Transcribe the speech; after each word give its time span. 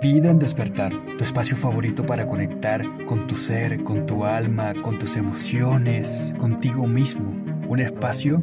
Vida 0.00 0.30
en 0.30 0.38
despertar, 0.38 0.94
tu 1.18 1.24
espacio 1.24 1.58
favorito 1.58 2.06
para 2.06 2.26
conectar 2.26 2.82
con 3.04 3.26
tu 3.26 3.36
ser, 3.36 3.84
con 3.84 4.06
tu 4.06 4.24
alma, 4.24 4.72
con 4.72 4.98
tus 4.98 5.14
emociones, 5.14 6.32
contigo 6.38 6.86
mismo. 6.86 7.34
Un 7.68 7.80
espacio 7.80 8.40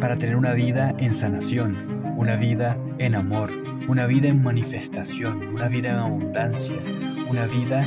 para 0.00 0.16
tener 0.16 0.34
una 0.34 0.52
vida 0.52 0.92
en 0.98 1.14
sanación, 1.14 1.76
una 2.16 2.34
vida 2.34 2.76
en 2.98 3.14
amor, 3.14 3.52
una 3.86 4.06
vida 4.06 4.30
en 4.30 4.42
manifestación, 4.42 5.54
una 5.54 5.68
vida 5.68 5.90
en 5.90 5.96
abundancia, 5.98 6.74
una 7.28 7.46
vida 7.46 7.86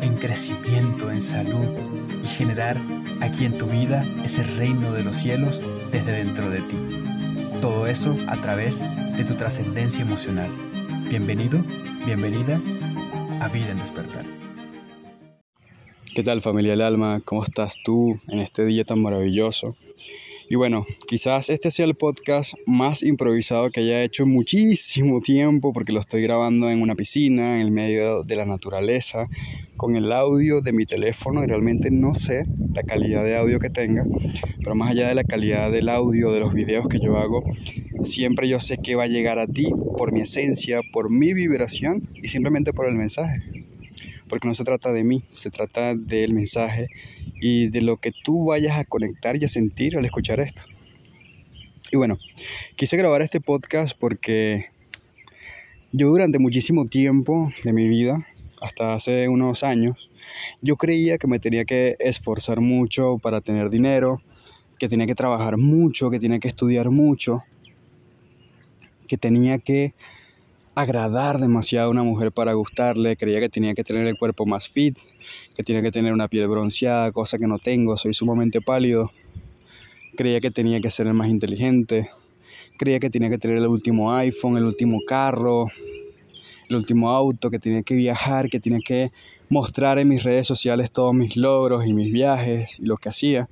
en 0.00 0.14
crecimiento, 0.14 1.10
en 1.10 1.22
salud 1.22 1.66
y 2.22 2.26
generar 2.28 2.76
aquí 3.20 3.44
en 3.44 3.58
tu 3.58 3.66
vida 3.66 4.04
ese 4.24 4.44
reino 4.44 4.92
de 4.92 5.02
los 5.02 5.16
cielos 5.16 5.60
desde 5.90 6.12
dentro 6.12 6.48
de 6.48 6.60
ti. 6.60 6.76
Todo 7.60 7.88
eso 7.88 8.16
a 8.28 8.36
través 8.36 8.84
de 9.16 9.24
tu 9.24 9.34
trascendencia 9.34 10.02
emocional. 10.02 10.69
Bienvenido, 11.10 11.58
bienvenida 12.06 12.62
a 13.40 13.48
Vida 13.48 13.72
en 13.72 13.78
Despertar. 13.78 14.24
¿Qué 16.14 16.22
tal 16.22 16.40
familia 16.40 16.70
del 16.70 16.82
alma? 16.82 17.20
¿Cómo 17.24 17.42
estás 17.42 17.74
tú 17.84 18.20
en 18.28 18.38
este 18.38 18.64
día 18.64 18.84
tan 18.84 19.02
maravilloso? 19.02 19.74
Y 20.48 20.54
bueno, 20.54 20.86
quizás 21.08 21.50
este 21.50 21.72
sea 21.72 21.86
el 21.86 21.96
podcast 21.96 22.54
más 22.64 23.02
improvisado 23.02 23.72
que 23.72 23.80
haya 23.80 24.04
hecho 24.04 24.22
en 24.22 24.30
muchísimo 24.30 25.20
tiempo 25.20 25.72
porque 25.72 25.92
lo 25.92 25.98
estoy 25.98 26.22
grabando 26.22 26.70
en 26.70 26.80
una 26.80 26.94
piscina, 26.94 27.56
en 27.56 27.62
el 27.62 27.72
medio 27.72 28.22
de 28.22 28.36
la 28.36 28.46
naturaleza, 28.46 29.26
con 29.76 29.96
el 29.96 30.12
audio 30.12 30.60
de 30.60 30.72
mi 30.72 30.86
teléfono 30.86 31.42
y 31.42 31.48
realmente 31.48 31.90
no 31.90 32.14
sé 32.14 32.46
la 32.72 32.84
calidad 32.84 33.24
de 33.24 33.36
audio 33.36 33.58
que 33.58 33.70
tenga, 33.70 34.04
pero 34.58 34.76
más 34.76 34.92
allá 34.92 35.08
de 35.08 35.16
la 35.16 35.24
calidad 35.24 35.72
del 35.72 35.88
audio, 35.88 36.30
de 36.30 36.38
los 36.38 36.52
videos 36.52 36.86
que 36.88 37.00
yo 37.00 37.16
hago, 37.16 37.42
siempre 38.02 38.48
yo 38.48 38.60
sé 38.60 38.78
que 38.78 38.94
va 38.94 39.04
a 39.04 39.08
llegar 39.08 39.38
a 39.38 39.46
ti 39.46 39.68
por 39.96 40.12
mi 40.12 40.20
esencia, 40.20 40.80
por 40.92 41.10
mi 41.10 41.34
vibración 41.34 42.08
y 42.14 42.28
simplemente 42.28 42.72
por 42.72 42.88
el 42.88 42.96
mensaje. 42.96 43.66
Porque 44.28 44.46
no 44.46 44.54
se 44.54 44.64
trata 44.64 44.92
de 44.92 45.04
mí, 45.04 45.22
se 45.32 45.50
trata 45.50 45.94
del 45.94 46.32
mensaje 46.32 46.88
y 47.40 47.68
de 47.68 47.82
lo 47.82 47.96
que 47.96 48.12
tú 48.24 48.46
vayas 48.46 48.78
a 48.78 48.84
conectar 48.84 49.40
y 49.40 49.44
a 49.44 49.48
sentir 49.48 49.96
al 49.96 50.04
escuchar 50.04 50.40
esto. 50.40 50.62
Y 51.92 51.96
bueno, 51.96 52.18
quise 52.76 52.96
grabar 52.96 53.22
este 53.22 53.40
podcast 53.40 53.96
porque 53.98 54.66
yo 55.92 56.08
durante 56.08 56.38
muchísimo 56.38 56.86
tiempo 56.86 57.50
de 57.64 57.72
mi 57.72 57.88
vida, 57.88 58.26
hasta 58.60 58.94
hace 58.94 59.28
unos 59.28 59.64
años, 59.64 60.10
yo 60.60 60.76
creía 60.76 61.18
que 61.18 61.26
me 61.26 61.40
tenía 61.40 61.64
que 61.64 61.96
esforzar 61.98 62.60
mucho 62.60 63.18
para 63.18 63.40
tener 63.40 63.70
dinero, 63.70 64.22
que 64.78 64.88
tenía 64.88 65.06
que 65.06 65.14
trabajar 65.14 65.56
mucho, 65.56 66.10
que 66.10 66.20
tenía 66.20 66.38
que 66.38 66.48
estudiar 66.48 66.90
mucho, 66.90 67.42
que 69.10 69.16
tenía 69.16 69.58
que 69.58 69.92
agradar 70.76 71.40
demasiado 71.40 71.88
a 71.88 71.90
una 71.90 72.04
mujer 72.04 72.30
para 72.30 72.52
gustarle, 72.52 73.16
creía 73.16 73.40
que 73.40 73.48
tenía 73.48 73.74
que 73.74 73.82
tener 73.82 74.06
el 74.06 74.16
cuerpo 74.16 74.46
más 74.46 74.68
fit, 74.68 74.96
que 75.56 75.64
tenía 75.64 75.82
que 75.82 75.90
tener 75.90 76.12
una 76.12 76.28
piel 76.28 76.46
bronceada, 76.46 77.10
cosa 77.10 77.36
que 77.36 77.48
no 77.48 77.58
tengo, 77.58 77.96
soy 77.96 78.14
sumamente 78.14 78.60
pálido. 78.60 79.10
Creía 80.16 80.40
que 80.40 80.52
tenía 80.52 80.80
que 80.80 80.90
ser 80.90 81.08
el 81.08 81.14
más 81.14 81.28
inteligente, 81.28 82.08
creía 82.78 83.00
que 83.00 83.10
tenía 83.10 83.30
que 83.30 83.38
tener 83.38 83.56
el 83.56 83.66
último 83.66 84.14
iPhone, 84.14 84.56
el 84.56 84.64
último 84.64 84.98
carro, 85.04 85.66
el 86.68 86.76
último 86.76 87.10
auto, 87.10 87.50
que 87.50 87.58
tenía 87.58 87.82
que 87.82 87.96
viajar, 87.96 88.48
que 88.48 88.60
tenía 88.60 88.78
que 88.78 89.10
mostrar 89.48 89.98
en 89.98 90.06
mis 90.06 90.22
redes 90.22 90.46
sociales 90.46 90.92
todos 90.92 91.14
mis 91.14 91.36
logros 91.36 91.84
y 91.84 91.94
mis 91.94 92.12
viajes 92.12 92.78
y 92.78 92.86
lo 92.86 92.94
que 92.94 93.08
hacía 93.08 93.48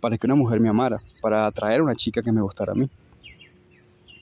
para 0.00 0.16
que 0.16 0.28
una 0.28 0.36
mujer 0.36 0.60
me 0.60 0.68
amara, 0.68 0.98
para 1.20 1.46
atraer 1.46 1.80
a 1.80 1.82
una 1.82 1.96
chica 1.96 2.22
que 2.22 2.30
me 2.30 2.42
gustara 2.42 2.74
a 2.74 2.76
mí 2.76 2.88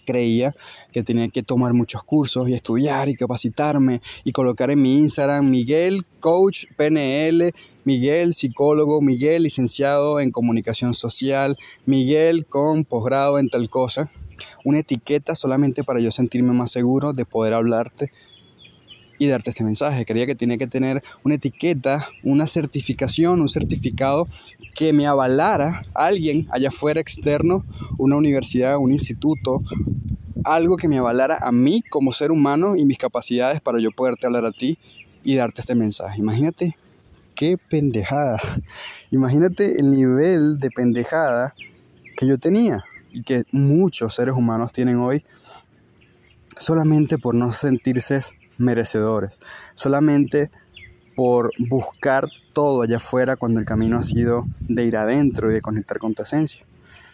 creía 0.09 0.55
que 0.91 1.03
tenía 1.03 1.29
que 1.29 1.43
tomar 1.43 1.75
muchos 1.75 2.03
cursos 2.03 2.49
y 2.49 2.55
estudiar 2.55 3.11
y 3.11 3.15
capacitarme 3.15 4.01
y 4.25 4.33
colocar 4.33 4.71
en 4.71 4.81
mi 4.81 4.95
Instagram 4.95 5.51
Miguel 5.51 6.07
Coach 6.19 6.65
PNL, 6.79 7.53
Miguel 7.85 8.33
psicólogo, 8.33 9.03
Miguel 9.03 9.43
licenciado 9.43 10.19
en 10.19 10.31
comunicación 10.31 10.95
social, 10.95 11.59
Miguel 11.85 12.47
con 12.47 12.87
posgrado 12.87 13.39
en 13.39 13.51
tal 13.51 13.69
cosa. 13.69 14.11
Una 14.65 14.79
etiqueta 14.79 15.35
solamente 15.35 15.85
para 15.85 16.01
yo 16.01 16.11
sentirme 16.11 16.55
más 16.55 16.71
seguro 16.71 17.13
de 17.13 17.27
poder 17.27 17.53
hablarte 17.53 18.11
y 19.19 19.27
darte 19.27 19.51
este 19.51 19.65
mensaje. 19.65 20.05
Creía 20.05 20.27
que 20.27 20.35
tenía 20.35 20.59
que 20.59 20.67
tener 20.67 21.03
una 21.25 21.35
etiqueta, 21.35 22.09
una 22.23 22.47
certificación, 22.47 23.41
un 23.41 23.49
certificado 23.49 24.29
que 24.75 24.93
me 24.93 25.07
avalara 25.07 25.85
alguien 25.95 26.47
allá 26.51 26.69
afuera 26.69 27.01
externo, 27.01 27.65
una 27.99 28.17
universidad, 28.17 28.79
un 28.79 28.93
instituto, 28.93 29.63
algo 30.45 30.77
que 30.77 30.89
me 30.89 30.99
avalara 30.99 31.39
a 31.41 31.53
mí 31.53 31.83
como 31.83 32.13
ser 32.13 32.31
humano 32.31 32.77
y 32.77 32.85
mis 32.85 32.99
capacidades 32.99 33.61
para 33.61 33.81
yo 33.81 33.91
poderte 33.91 34.27
hablar 34.27 34.45
a 34.45 34.53
ti 34.53 34.79
y 35.25 35.35
darte 35.35 35.61
este 35.61 35.75
mensaje. 35.75 36.21
Imagínate 36.21 36.77
qué 37.35 37.59
pendejada. 37.59 38.41
Imagínate 39.11 39.81
el 39.81 39.91
nivel 39.91 40.59
de 40.59 40.71
pendejada 40.71 41.55
que 42.17 42.27
yo 42.27 42.39
tenía 42.39 42.85
y 43.13 43.23
que 43.23 43.45
muchos 43.53 44.15
seres 44.15 44.35
humanos 44.35 44.73
tienen 44.73 44.97
hoy 44.97 45.25
solamente 46.57 47.19
por 47.19 47.35
no 47.35 47.53
sentirse 47.53 48.21
merecedores, 48.59 49.41
solamente 49.75 50.51
por 51.17 51.51
buscar 51.59 52.29
todo 52.53 52.83
allá 52.83 52.99
afuera 52.99 53.37
cuando 53.37 53.59
el 53.59 53.67
camino 53.67 53.99
ha 53.99 54.03
sido 54.03 54.47
de 54.61 54.85
ir 54.85 54.97
adentro 54.97 55.51
y 55.51 55.55
de 55.55 55.61
conectar 55.61 55.99
con 55.99 56.15
tu 56.15 56.23
esencia. 56.23 56.65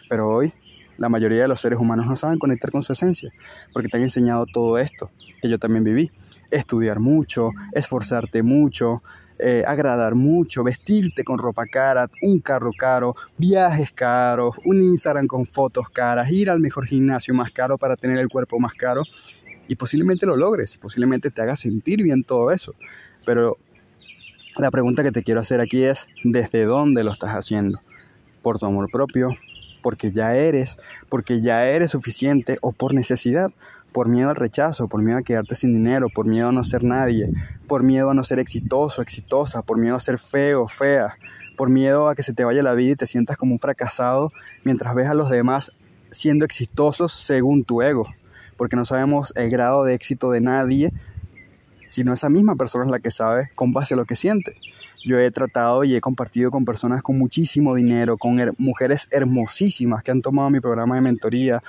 Pero 0.09 0.29
hoy 0.29 0.53
la 0.97 1.09
mayoría 1.09 1.41
de 1.41 1.47
los 1.47 1.59
seres 1.59 1.79
humanos 1.79 2.07
no 2.07 2.15
saben 2.15 2.37
conectar 2.37 2.71
con 2.71 2.83
su 2.83 2.93
esencia, 2.93 3.31
porque 3.73 3.89
te 3.89 3.97
han 3.97 4.03
enseñado 4.03 4.45
todo 4.45 4.77
esto, 4.77 5.09
que 5.41 5.49
yo 5.49 5.59
también 5.59 5.83
viví. 5.83 6.11
Estudiar 6.51 6.99
mucho, 6.99 7.49
esforzarte 7.73 8.43
mucho, 8.43 9.01
eh, 9.39 9.63
agradar 9.67 10.15
mucho, 10.15 10.63
vestirte 10.63 11.23
con 11.23 11.39
ropa 11.39 11.65
cara, 11.65 12.09
un 12.21 12.39
carro 12.39 12.71
caro, 12.77 13.15
viajes 13.37 13.91
caros, 13.91 14.55
un 14.63 14.81
Instagram 14.81 15.27
con 15.27 15.45
fotos 15.45 15.89
caras, 15.89 16.31
ir 16.31 16.49
al 16.49 16.59
mejor 16.59 16.85
gimnasio 16.85 17.33
más 17.33 17.51
caro 17.51 17.77
para 17.77 17.97
tener 17.97 18.17
el 18.17 18.29
cuerpo 18.29 18.59
más 18.59 18.73
caro. 18.75 19.03
Y 19.67 19.75
posiblemente 19.75 20.25
lo 20.25 20.35
logres, 20.35 20.75
y 20.75 20.77
posiblemente 20.77 21.31
te 21.31 21.41
haga 21.41 21.55
sentir 21.55 22.03
bien 22.03 22.23
todo 22.23 22.51
eso. 22.51 22.73
Pero 23.25 23.57
la 24.57 24.71
pregunta 24.71 25.03
que 25.03 25.11
te 25.11 25.23
quiero 25.23 25.41
hacer 25.41 25.59
aquí 25.59 25.83
es, 25.83 26.07
¿desde 26.23 26.65
dónde 26.65 27.03
lo 27.03 27.11
estás 27.11 27.31
haciendo? 27.31 27.81
¿Por 28.41 28.59
tu 28.59 28.65
amor 28.65 28.89
propio? 28.91 29.35
¿Porque 29.81 30.11
ya 30.11 30.35
eres? 30.35 30.77
¿Porque 31.09 31.41
ya 31.41 31.67
eres 31.67 31.91
suficiente? 31.91 32.57
¿O 32.61 32.71
por 32.71 32.93
necesidad? 32.93 33.51
¿Por 33.91 34.07
miedo 34.07 34.29
al 34.29 34.35
rechazo? 34.35 34.87
¿Por 34.87 35.01
miedo 35.01 35.17
a 35.17 35.23
quedarte 35.23 35.55
sin 35.55 35.73
dinero? 35.73 36.07
¿Por 36.09 36.25
miedo 36.25 36.49
a 36.49 36.51
no 36.51 36.63
ser 36.63 36.83
nadie? 36.83 37.29
¿Por 37.67 37.83
miedo 37.83 38.09
a 38.09 38.13
no 38.13 38.23
ser 38.23 38.39
exitoso, 38.39 39.01
exitosa? 39.01 39.61
¿Por 39.61 39.77
miedo 39.77 39.95
a 39.95 39.99
ser 39.99 40.19
feo, 40.19 40.67
fea? 40.67 41.17
¿Por 41.55 41.69
miedo 41.69 42.07
a 42.07 42.15
que 42.15 42.23
se 42.23 42.33
te 42.33 42.43
vaya 42.43 42.61
la 42.63 42.73
vida 42.73 42.91
y 42.91 42.95
te 42.95 43.07
sientas 43.07 43.37
como 43.37 43.53
un 43.53 43.59
fracasado 43.59 44.31
mientras 44.63 44.95
ves 44.95 45.09
a 45.09 45.13
los 45.13 45.29
demás 45.29 45.71
siendo 46.11 46.45
exitosos 46.45 47.13
según 47.13 47.63
tu 47.63 47.81
ego? 47.81 48.07
Porque 48.57 48.75
no 48.75 48.85
sabemos 48.85 49.33
el 49.35 49.49
grado 49.49 49.83
de 49.83 49.93
éxito 49.93 50.31
de 50.31 50.41
nadie 50.41 50.91
sino 51.87 52.13
esa 52.13 52.29
misma 52.29 52.55
persona 52.55 52.85
es 52.85 52.91
la 52.91 52.99
que 52.99 53.11
sabe 53.11 53.51
con 53.55 53.73
base 53.73 53.93
a 53.93 53.97
lo 53.97 54.05
que 54.05 54.15
siente. 54.15 54.55
Yo 55.05 55.19
he 55.19 55.29
tratado 55.31 55.83
y 55.83 55.95
he 55.95 56.01
compartido 56.01 56.51
con 56.51 56.65
personas 56.65 57.03
con 57.03 57.17
muchísimo 57.17 57.75
dinero, 57.75 58.17
con 58.17 58.37
mujeres 58.57 59.07
hermosísimas 59.11 60.03
que 60.03 60.11
han 60.11 60.21
tomado 60.21 60.49
mi 60.49 60.59
programa 60.59 60.95
de 60.95 61.01
mentoría, 61.01 61.61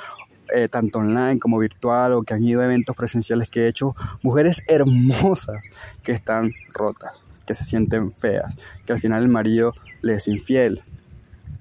eh, 0.55 0.69
tanto 0.69 1.01
online 1.01 1.39
como 1.39 1.59
virtual, 1.59 2.15
o 2.15 2.23
que 2.23 2.35
han 2.35 2.43
ido 2.43 2.61
a 2.61 2.65
eventos 2.65 2.97
presenciales 2.97 3.51
que 3.51 3.65
he 3.65 3.69
hecho, 3.69 3.95
mujeres 4.23 4.63
hermosas 4.69 5.63
que 6.03 6.13
están 6.13 6.51
rotas, 6.73 7.25
que 7.47 7.55
se 7.55 7.65
sienten 7.65 8.13
feas, 8.13 8.57
que 8.87 8.93
al 8.93 9.01
final 9.01 9.23
el 9.23 9.29
marido 9.29 9.75
les 10.03 10.23
es 10.23 10.29
infiel, 10.29 10.83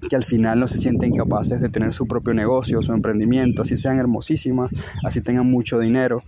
que 0.08 0.16
al 0.16 0.24
final 0.24 0.60
no 0.60 0.68
se 0.68 0.78
sienten 0.78 1.16
capaces 1.16 1.60
de 1.60 1.68
tener 1.68 1.92
su 1.92 2.06
propio 2.06 2.34
negocio, 2.34 2.82
su 2.82 2.92
emprendimiento, 2.92 3.62
así 3.62 3.76
sean 3.76 3.98
hermosísimas, 3.98 4.70
así 5.04 5.20
tengan 5.20 5.50
mucho 5.50 5.78
dinero, 5.78 6.22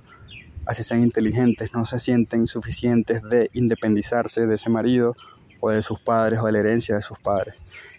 así 0.66 0.82
sean 0.82 1.02
inteligentes, 1.02 1.74
no 1.74 1.84
se 1.84 1.98
sienten 1.98 2.46
suficientes 2.46 3.22
de 3.22 3.50
independizarse 3.54 4.46
de 4.46 4.54
ese 4.54 4.70
marido 4.70 5.16
o 5.60 5.70
de 5.70 5.82
sus 5.82 6.00
padres 6.00 6.40
o 6.40 6.46
de 6.46 6.52
la 6.52 6.60
herencia 6.60 6.94
de 6.94 7.02
sus 7.02 7.18
padres. 7.18 7.54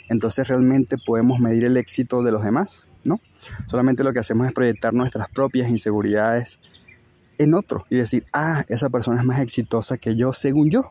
Entonces 0.10 0.48
realmente 0.48 0.98
podemos 0.98 1.40
medir 1.40 1.66
el 1.66 1.78
éxito 1.78 2.24
de 2.24 2.32
los 2.32 2.44
demás, 2.44 2.84
¿no? 3.04 3.20
Solamente 3.68 4.04
lo 4.04 4.14
que 4.14 4.20
hacemos 4.20 4.48
es 4.48 4.54
proyectar 4.54 4.94
nuestras 4.94 5.30
propias 5.30 5.70
inseguridades 5.70 6.60
en 7.38 7.54
otro 7.54 7.86
y 7.90 7.96
decir, 7.96 8.25
ah, 8.34 8.66
esa 8.68 8.90
persona 8.90 9.20
es 9.20 9.25
más 9.25 9.40
exitosa 9.40 9.98
que 9.98 10.16
yo 10.16 10.34
según 10.34 10.70
yo, 10.70 10.90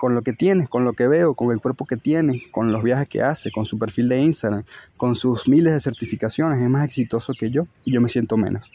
con 0.00 0.14
lo 0.14 0.22
que 0.22 0.32
tiene, 0.32 0.66
con 0.66 0.84
lo 0.84 0.94
que 0.94 1.06
veo, 1.06 1.34
con 1.34 1.52
el 1.52 1.60
cuerpo 1.60 1.84
que 1.84 1.98
tiene, 1.98 2.42
con 2.50 2.72
los 2.72 2.82
viajes 2.82 3.06
que 3.06 3.20
hace, 3.20 3.50
con 3.50 3.66
su 3.66 3.78
perfil 3.78 4.08
de 4.08 4.18
Instagram, 4.22 4.62
con 4.96 5.14
sus 5.14 5.46
miles 5.46 5.74
de 5.74 5.80
certificaciones, 5.80 6.62
es 6.62 6.70
más 6.70 6.86
exitoso 6.86 7.34
que 7.38 7.50
yo 7.50 7.64
y 7.84 7.92
yo 7.92 8.00
me 8.00 8.08
siento 8.08 8.38
menos. 8.38 8.70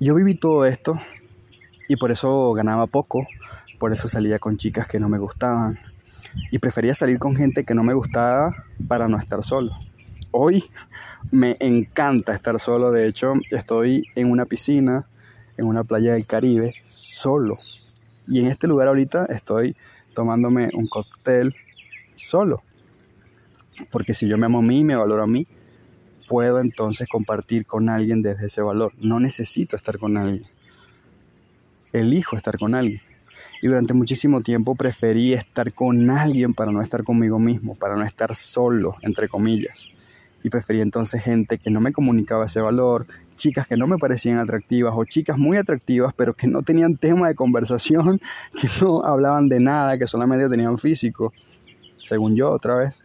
Yo 0.00 0.16
viví 0.16 0.34
todo 0.34 0.66
esto 0.66 1.00
y 1.88 1.94
por 1.94 2.10
eso 2.10 2.52
ganaba 2.54 2.88
poco, 2.88 3.24
por 3.78 3.92
eso 3.92 4.08
salía 4.08 4.40
con 4.40 4.56
chicas 4.56 4.88
que 4.88 4.98
no 4.98 5.08
me 5.08 5.20
gustaban 5.20 5.78
y 6.50 6.58
prefería 6.58 6.92
salir 6.92 7.20
con 7.20 7.36
gente 7.36 7.62
que 7.62 7.76
no 7.76 7.84
me 7.84 7.94
gustaba 7.94 8.52
para 8.88 9.06
no 9.06 9.16
estar 9.16 9.44
solo. 9.44 9.70
Hoy 10.32 10.64
me 11.30 11.56
encanta 11.60 12.34
estar 12.34 12.58
solo, 12.58 12.90
de 12.90 13.06
hecho 13.06 13.34
estoy 13.52 14.06
en 14.16 14.28
una 14.28 14.44
piscina 14.44 15.06
en 15.56 15.68
una 15.68 15.82
playa 15.82 16.14
del 16.14 16.26
Caribe 16.26 16.74
solo. 16.88 17.58
Y 18.28 18.40
en 18.40 18.46
este 18.46 18.66
lugar 18.66 18.88
ahorita 18.88 19.24
estoy 19.26 19.74
tomándome 20.14 20.70
un 20.74 20.86
cóctel 20.86 21.54
solo. 22.14 22.62
Porque 23.90 24.12
si 24.12 24.28
yo 24.28 24.36
me 24.36 24.46
amo 24.46 24.58
a 24.58 24.62
mí, 24.62 24.84
me 24.84 24.96
valoro 24.96 25.22
a 25.22 25.26
mí, 25.26 25.46
puedo 26.28 26.60
entonces 26.60 27.08
compartir 27.08 27.64
con 27.64 27.88
alguien 27.88 28.20
desde 28.20 28.46
ese 28.46 28.60
valor. 28.60 28.90
No 29.00 29.18
necesito 29.18 29.76
estar 29.76 29.96
con 29.98 30.16
alguien. 30.16 30.44
Elijo 31.92 32.36
estar 32.36 32.58
con 32.58 32.74
alguien. 32.74 33.00
Y 33.62 33.66
durante 33.66 33.94
muchísimo 33.94 34.42
tiempo 34.42 34.76
preferí 34.76 35.32
estar 35.32 35.72
con 35.74 36.10
alguien 36.10 36.54
para 36.54 36.70
no 36.70 36.82
estar 36.82 37.02
conmigo 37.02 37.38
mismo, 37.38 37.74
para 37.74 37.96
no 37.96 38.04
estar 38.04 38.34
solo, 38.34 38.96
entre 39.02 39.28
comillas. 39.28 39.88
Y 40.42 40.50
preferí 40.50 40.80
entonces 40.80 41.22
gente 41.22 41.58
que 41.58 41.70
no 41.70 41.80
me 41.80 41.92
comunicaba 41.92 42.44
ese 42.44 42.60
valor, 42.60 43.06
chicas 43.36 43.66
que 43.66 43.76
no 43.76 43.86
me 43.86 43.98
parecían 43.98 44.38
atractivas 44.38 44.94
o 44.96 45.04
chicas 45.04 45.38
muy 45.38 45.56
atractivas 45.56 46.12
pero 46.14 46.34
que 46.34 46.46
no 46.46 46.62
tenían 46.62 46.96
tema 46.96 47.28
de 47.28 47.34
conversación, 47.34 48.20
que 48.60 48.68
no 48.80 49.04
hablaban 49.04 49.48
de 49.48 49.60
nada, 49.60 49.98
que 49.98 50.06
solamente 50.06 50.48
tenían 50.48 50.78
físico, 50.78 51.32
según 52.04 52.36
yo 52.36 52.50
otra 52.50 52.76
vez. 52.76 53.02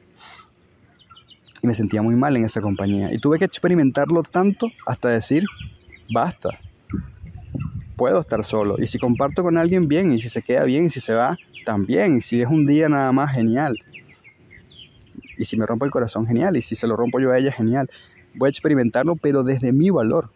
Y 1.61 1.67
me 1.67 1.73
sentía 1.73 2.01
muy 2.01 2.15
mal 2.15 2.35
en 2.35 2.45
esa 2.45 2.59
compañía. 2.59 3.13
Y 3.13 3.19
tuve 3.19 3.39
que 3.39 3.45
experimentarlo 3.45 4.21
tanto 4.21 4.67
hasta 4.85 5.07
decir, 5.07 5.45
basta, 6.13 6.59
puedo 7.95 8.19
estar 8.19 8.43
solo. 8.43 8.75
Y 8.79 8.87
si 8.87 8.99
comparto 8.99 9.43
con 9.43 9.57
alguien, 9.57 9.87
bien. 9.87 10.13
Y 10.13 10.19
si 10.19 10.29
se 10.29 10.41
queda 10.41 10.63
bien, 10.65 10.85
y 10.85 10.89
si 10.89 10.99
se 10.99 11.13
va, 11.13 11.37
también. 11.65 12.17
Y 12.17 12.21
si 12.21 12.41
es 12.41 12.49
un 12.49 12.65
día 12.65 12.89
nada 12.89 13.11
más, 13.11 13.33
genial. 13.33 13.77
Y 15.37 15.45
si 15.45 15.57
me 15.57 15.65
rompo 15.65 15.85
el 15.85 15.91
corazón, 15.91 16.27
genial. 16.27 16.57
Y 16.57 16.61
si 16.61 16.75
se 16.75 16.87
lo 16.87 16.95
rompo 16.95 17.19
yo 17.19 17.31
a 17.31 17.37
ella, 17.37 17.51
genial. 17.51 17.89
Voy 18.35 18.47
a 18.47 18.49
experimentarlo, 18.49 19.15
pero 19.15 19.43
desde 19.43 19.71
mi 19.71 19.89
valor. 19.89 20.29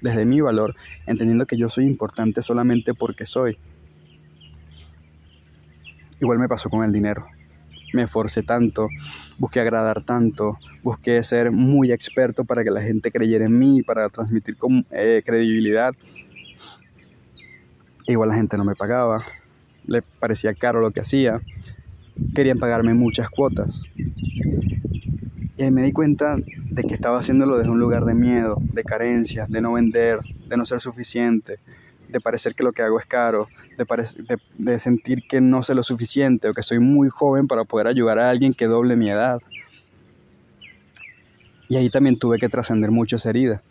Desde 0.00 0.24
mi 0.24 0.40
valor. 0.40 0.74
Entendiendo 1.06 1.46
que 1.46 1.56
yo 1.56 1.68
soy 1.68 1.84
importante 1.84 2.42
solamente 2.42 2.94
porque 2.94 3.26
soy. 3.26 3.58
Igual 6.20 6.38
me 6.38 6.48
pasó 6.48 6.68
con 6.68 6.84
el 6.84 6.92
dinero. 6.92 7.26
Me 7.92 8.02
esforcé 8.02 8.44
tanto, 8.44 8.88
busqué 9.38 9.58
agradar 9.58 10.04
tanto, 10.04 10.58
busqué 10.84 11.20
ser 11.24 11.50
muy 11.50 11.90
experto 11.90 12.44
para 12.44 12.62
que 12.62 12.70
la 12.70 12.80
gente 12.80 13.10
creyera 13.10 13.46
en 13.46 13.58
mí, 13.58 13.82
para 13.82 14.08
transmitir 14.08 14.56
con, 14.56 14.86
eh, 14.92 15.22
credibilidad 15.26 15.92
igual 18.12 18.28
la 18.30 18.36
gente 18.36 18.56
no 18.56 18.64
me 18.64 18.74
pagaba, 18.74 19.22
le 19.86 20.02
parecía 20.02 20.54
caro 20.54 20.80
lo 20.80 20.90
que 20.90 21.00
hacía, 21.00 21.40
querían 22.34 22.58
pagarme 22.58 22.94
muchas 22.94 23.28
cuotas. 23.30 23.82
Y 25.56 25.62
ahí 25.62 25.70
me 25.70 25.82
di 25.82 25.92
cuenta 25.92 26.36
de 26.36 26.82
que 26.84 26.94
estaba 26.94 27.18
haciéndolo 27.18 27.58
desde 27.58 27.70
un 27.70 27.78
lugar 27.78 28.04
de 28.04 28.14
miedo, 28.14 28.56
de 28.60 28.82
carencia, 28.82 29.46
de 29.48 29.60
no 29.60 29.72
vender, 29.72 30.20
de 30.48 30.56
no 30.56 30.64
ser 30.64 30.80
suficiente, 30.80 31.58
de 32.08 32.20
parecer 32.20 32.54
que 32.54 32.62
lo 32.62 32.72
que 32.72 32.82
hago 32.82 32.98
es 32.98 33.06
caro, 33.06 33.48
de, 33.76 34.38
de, 34.58 34.78
sentir 34.78 35.22
que 35.28 35.40
no 35.40 35.62
sé 35.62 35.74
lo 35.74 35.82
suficiente 35.82 36.48
o 36.48 36.54
que 36.54 36.62
soy 36.62 36.78
muy 36.78 37.08
joven 37.08 37.46
para 37.46 37.64
poder 37.64 37.86
ayudar 37.86 38.18
a 38.18 38.30
alguien 38.30 38.54
que 38.54 38.66
doble 38.66 38.96
mi 38.96 39.10
edad. 39.10 39.40
Y 41.68 41.76
ahí 41.76 41.90
también 41.90 42.18
tuve 42.18 42.38
que 42.38 42.48
trascender 42.48 42.90
mucho 42.90 43.16
esa 43.16 43.28
herida 43.28 43.62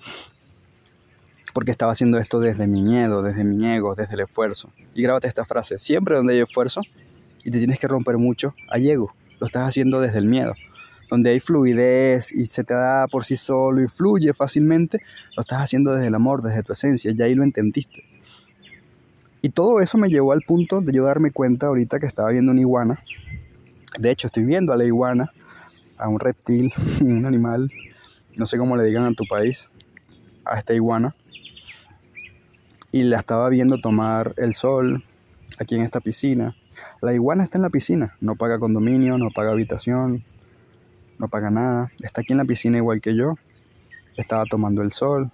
porque 1.53 1.71
estaba 1.71 1.91
haciendo 1.91 2.17
esto 2.19 2.39
desde 2.39 2.67
mi 2.67 2.81
miedo, 2.81 3.21
desde 3.21 3.43
mi 3.43 3.67
ego, 3.67 3.95
desde 3.95 4.13
el 4.13 4.21
esfuerzo. 4.21 4.71
Y 4.93 5.01
grábate 5.01 5.27
esta 5.27 5.45
frase, 5.45 5.79
siempre 5.79 6.15
donde 6.15 6.33
hay 6.33 6.39
esfuerzo 6.39 6.81
y 7.43 7.51
te 7.51 7.57
tienes 7.57 7.79
que 7.79 7.87
romper 7.87 8.17
mucho, 8.17 8.53
ego, 8.73 9.13
lo 9.39 9.47
estás 9.47 9.67
haciendo 9.67 10.01
desde 10.01 10.19
el 10.19 10.25
miedo. 10.25 10.53
Donde 11.09 11.31
hay 11.31 11.39
fluidez 11.39 12.31
y 12.31 12.45
se 12.45 12.63
te 12.63 12.73
da 12.73 13.07
por 13.07 13.25
sí 13.25 13.35
solo 13.35 13.83
y 13.83 13.87
fluye 13.87 14.33
fácilmente, 14.33 14.99
lo 15.35 15.41
estás 15.41 15.61
haciendo 15.61 15.93
desde 15.93 16.07
el 16.07 16.15
amor, 16.15 16.41
desde 16.43 16.61
tu 16.61 16.73
esencia, 16.73 17.11
ya 17.11 17.25
ahí 17.25 17.35
lo 17.35 17.43
entendiste. 17.43 18.03
Y 19.41 19.49
todo 19.49 19.81
eso 19.81 19.97
me 19.97 20.09
llevó 20.09 20.33
al 20.33 20.41
punto 20.41 20.81
de 20.81 20.93
yo 20.93 21.03
darme 21.05 21.31
cuenta 21.31 21.67
ahorita 21.67 21.99
que 21.99 22.05
estaba 22.05 22.29
viendo 22.29 22.51
una 22.51 22.61
iguana. 22.61 22.99
De 23.97 24.11
hecho, 24.11 24.27
estoy 24.27 24.43
viendo 24.43 24.73
a 24.73 24.77
la 24.77 24.85
iguana, 24.85 25.31
a 25.97 26.09
un 26.09 26.19
reptil, 26.19 26.73
un 27.01 27.25
animal, 27.25 27.71
no 28.35 28.45
sé 28.45 28.57
cómo 28.57 28.77
le 28.77 28.83
digan 28.83 29.07
en 29.07 29.15
tu 29.15 29.25
país, 29.25 29.67
a 30.45 30.59
esta 30.59 30.73
iguana 30.73 31.13
y 32.91 33.03
la 33.03 33.19
estaba 33.19 33.49
viendo 33.49 33.79
tomar 33.79 34.33
el 34.37 34.53
sol 34.53 35.03
aquí 35.57 35.75
en 35.75 35.83
esta 35.83 35.99
piscina. 35.99 36.55
La 37.01 37.13
iguana 37.13 37.43
está 37.43 37.57
en 37.57 37.63
la 37.63 37.69
piscina, 37.69 38.15
no 38.21 38.35
paga 38.35 38.59
condominio, 38.59 39.17
no 39.17 39.29
paga 39.31 39.51
habitación, 39.51 40.23
no 41.17 41.27
paga 41.27 41.49
nada. 41.49 41.91
Está 42.01 42.21
aquí 42.21 42.33
en 42.33 42.37
la 42.37 42.45
piscina 42.45 42.77
igual 42.77 43.01
que 43.01 43.15
yo. 43.15 43.35
Estaba 44.17 44.45
tomando 44.45 44.81
el 44.81 44.91
sol. 44.91 45.31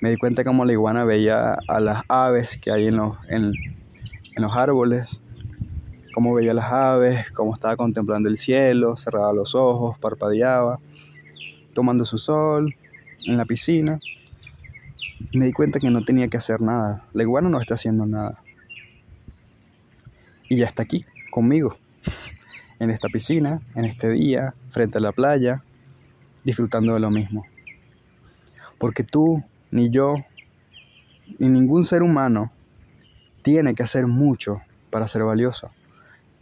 Me 0.00 0.10
di 0.10 0.16
cuenta 0.16 0.44
como 0.44 0.64
la 0.64 0.72
iguana 0.72 1.04
veía 1.04 1.54
a 1.68 1.80
las 1.80 2.04
aves 2.08 2.58
que 2.58 2.70
hay 2.70 2.86
en 2.86 2.96
los, 2.96 3.16
en, 3.28 3.52
en 4.36 4.42
los 4.42 4.56
árboles, 4.56 5.20
cómo 6.14 6.34
veía 6.34 6.54
las 6.54 6.72
aves, 6.72 7.30
cómo 7.32 7.54
estaba 7.54 7.76
contemplando 7.76 8.28
el 8.28 8.38
cielo, 8.38 8.96
cerraba 8.96 9.32
los 9.32 9.54
ojos, 9.56 9.98
parpadeaba, 9.98 10.78
tomando 11.74 12.04
su 12.04 12.18
sol 12.18 12.74
en 13.26 13.36
la 13.36 13.44
piscina 13.44 13.98
me 15.32 15.46
di 15.46 15.52
cuenta 15.52 15.78
que 15.78 15.90
no 15.90 16.02
tenía 16.02 16.28
que 16.28 16.36
hacer 16.36 16.60
nada. 16.60 17.04
La 17.12 17.22
iguana 17.22 17.48
no 17.48 17.60
está 17.60 17.74
haciendo 17.74 18.06
nada. 18.06 18.40
Y 20.48 20.56
ya 20.56 20.66
está 20.66 20.82
aquí, 20.82 21.04
conmigo, 21.30 21.76
en 22.78 22.90
esta 22.90 23.08
piscina, 23.08 23.60
en 23.74 23.84
este 23.84 24.08
día, 24.10 24.54
frente 24.70 24.98
a 24.98 25.00
la 25.00 25.12
playa, 25.12 25.62
disfrutando 26.44 26.94
de 26.94 27.00
lo 27.00 27.10
mismo. 27.10 27.44
Porque 28.78 29.04
tú, 29.04 29.42
ni 29.70 29.90
yo, 29.90 30.14
ni 31.38 31.48
ningún 31.48 31.84
ser 31.84 32.02
humano 32.02 32.52
tiene 33.42 33.74
que 33.74 33.82
hacer 33.82 34.06
mucho 34.06 34.62
para 34.90 35.08
ser 35.08 35.24
valioso. 35.24 35.70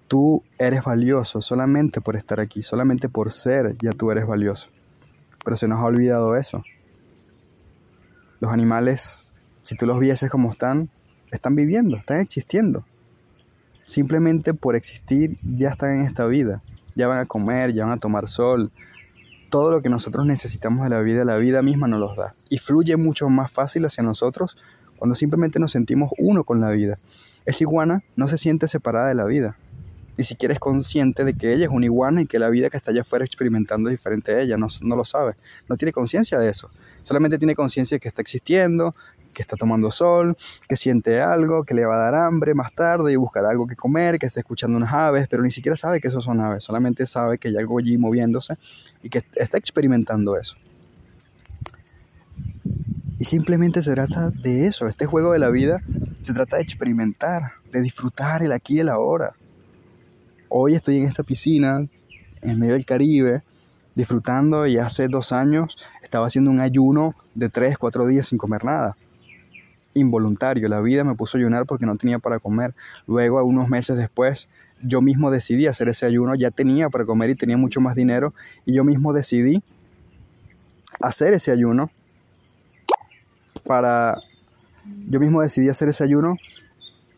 Tú 0.08 0.44
eres 0.58 0.84
valioso 0.84 1.42
solamente 1.42 2.00
por 2.00 2.14
estar 2.14 2.38
aquí, 2.38 2.62
solamente 2.62 3.08
por 3.08 3.32
ser, 3.32 3.76
ya 3.82 3.92
tú 3.92 4.10
eres 4.12 4.26
valioso. 4.26 4.68
Pero 5.44 5.56
se 5.56 5.66
nos 5.66 5.80
ha 5.80 5.84
olvidado 5.84 6.36
eso. 6.36 6.62
Los 8.38 8.52
animales, 8.52 9.32
si 9.64 9.76
tú 9.76 9.86
los 9.86 9.98
vieses 9.98 10.30
como 10.30 10.50
están, 10.50 10.90
están 11.32 11.56
viviendo, 11.56 11.96
están 11.96 12.18
existiendo. 12.18 12.84
Simplemente 13.86 14.52
por 14.52 14.74
existir 14.74 15.38
ya 15.42 15.70
están 15.70 16.00
en 16.00 16.06
esta 16.06 16.26
vida. 16.26 16.60
Ya 16.96 17.06
van 17.06 17.20
a 17.20 17.26
comer, 17.26 17.72
ya 17.72 17.84
van 17.84 17.94
a 17.94 18.00
tomar 18.00 18.26
sol. 18.26 18.72
Todo 19.48 19.70
lo 19.70 19.80
que 19.80 19.88
nosotros 19.88 20.26
necesitamos 20.26 20.82
de 20.82 20.90
la 20.90 21.00
vida, 21.02 21.24
la 21.24 21.36
vida 21.36 21.62
misma 21.62 21.86
nos 21.86 22.00
los 22.00 22.16
da. 22.16 22.34
Y 22.48 22.58
fluye 22.58 22.96
mucho 22.96 23.28
más 23.28 23.50
fácil 23.50 23.84
hacia 23.84 24.02
nosotros 24.02 24.56
cuando 24.98 25.14
simplemente 25.14 25.60
nos 25.60 25.70
sentimos 25.70 26.10
uno 26.18 26.42
con 26.42 26.60
la 26.60 26.70
vida. 26.70 26.98
Esa 27.44 27.62
iguana 27.62 28.02
no 28.16 28.26
se 28.26 28.38
siente 28.38 28.66
separada 28.66 29.06
de 29.06 29.14
la 29.14 29.24
vida. 29.24 29.56
Ni 30.18 30.24
siquiera 30.24 30.52
es 30.52 30.58
consciente 30.58 31.24
de 31.24 31.34
que 31.34 31.52
ella 31.52 31.66
es 31.66 31.70
una 31.70 31.84
iguana 31.84 32.22
y 32.22 32.26
que 32.26 32.40
la 32.40 32.48
vida 32.48 32.70
que 32.70 32.76
está 32.76 32.90
allá 32.90 33.02
afuera 33.02 33.24
experimentando 33.24 33.88
es 33.88 33.92
diferente 33.92 34.34
a 34.34 34.40
ella. 34.40 34.56
No, 34.56 34.66
no 34.80 34.96
lo 34.96 35.04
sabe. 35.04 35.34
No 35.68 35.76
tiene 35.76 35.92
conciencia 35.92 36.40
de 36.40 36.48
eso. 36.48 36.70
Solamente 37.04 37.38
tiene 37.38 37.54
conciencia 37.54 37.96
de 37.96 38.00
que 38.00 38.08
está 38.08 38.20
existiendo, 38.20 38.92
que 39.36 39.42
está 39.42 39.54
tomando 39.54 39.90
sol, 39.90 40.34
que 40.66 40.76
siente 40.76 41.20
algo, 41.20 41.64
que 41.64 41.74
le 41.74 41.84
va 41.84 41.96
a 41.96 42.10
dar 42.10 42.14
hambre 42.14 42.54
más 42.54 42.72
tarde 42.72 43.12
y 43.12 43.16
buscar 43.16 43.44
algo 43.44 43.66
que 43.66 43.76
comer, 43.76 44.18
que 44.18 44.24
está 44.24 44.40
escuchando 44.40 44.78
unas 44.78 44.94
aves, 44.94 45.26
pero 45.28 45.42
ni 45.42 45.50
siquiera 45.50 45.76
sabe 45.76 46.00
que 46.00 46.08
esos 46.08 46.24
son 46.24 46.40
aves, 46.40 46.64
solamente 46.64 47.04
sabe 47.04 47.36
que 47.36 47.48
hay 47.48 47.56
algo 47.58 47.78
allí 47.78 47.98
moviéndose 47.98 48.56
y 49.02 49.10
que 49.10 49.22
está 49.34 49.58
experimentando 49.58 50.38
eso. 50.38 50.56
Y 53.18 53.24
simplemente 53.24 53.82
se 53.82 53.92
trata 53.92 54.30
de 54.30 54.66
eso, 54.66 54.88
este 54.88 55.04
juego 55.04 55.32
de 55.32 55.38
la 55.38 55.50
vida 55.50 55.82
se 56.22 56.32
trata 56.32 56.56
de 56.56 56.62
experimentar, 56.62 57.52
de 57.70 57.82
disfrutar 57.82 58.42
el 58.42 58.52
aquí 58.52 58.76
y 58.76 58.80
el 58.80 58.88
ahora. 58.88 59.34
Hoy 60.48 60.74
estoy 60.74 60.96
en 60.96 61.08
esta 61.08 61.24
piscina, 61.24 61.86
en 62.40 62.58
medio 62.58 62.72
del 62.72 62.86
Caribe, 62.86 63.42
disfrutando 63.94 64.66
y 64.66 64.78
hace 64.78 65.08
dos 65.08 65.32
años 65.32 65.76
estaba 66.02 66.26
haciendo 66.26 66.50
un 66.50 66.60
ayuno 66.60 67.14
de 67.34 67.50
tres, 67.50 67.76
cuatro 67.76 68.06
días 68.06 68.28
sin 68.28 68.38
comer 68.38 68.64
nada. 68.64 68.96
Involuntario, 69.96 70.68
la 70.68 70.80
vida 70.80 71.04
me 71.04 71.14
puso 71.14 71.36
a 71.36 71.40
ayunar 71.40 71.66
porque 71.66 71.86
no 71.86 71.96
tenía 71.96 72.18
para 72.18 72.38
comer. 72.38 72.74
Luego, 73.06 73.42
unos 73.44 73.68
meses 73.68 73.96
después, 73.96 74.48
yo 74.82 75.00
mismo 75.00 75.30
decidí 75.30 75.66
hacer 75.66 75.88
ese 75.88 76.06
ayuno, 76.06 76.34
ya 76.34 76.50
tenía 76.50 76.90
para 76.90 77.04
comer 77.04 77.30
y 77.30 77.34
tenía 77.34 77.56
mucho 77.56 77.80
más 77.80 77.96
dinero. 77.96 78.34
Y 78.64 78.74
yo 78.74 78.84
mismo 78.84 79.12
decidí 79.12 79.62
hacer 81.00 81.32
ese 81.32 81.50
ayuno 81.50 81.90
para... 83.64 84.20
Yo 85.08 85.18
mismo 85.18 85.42
decidí 85.42 85.68
hacer 85.68 85.88
ese 85.88 86.04
ayuno 86.04 86.36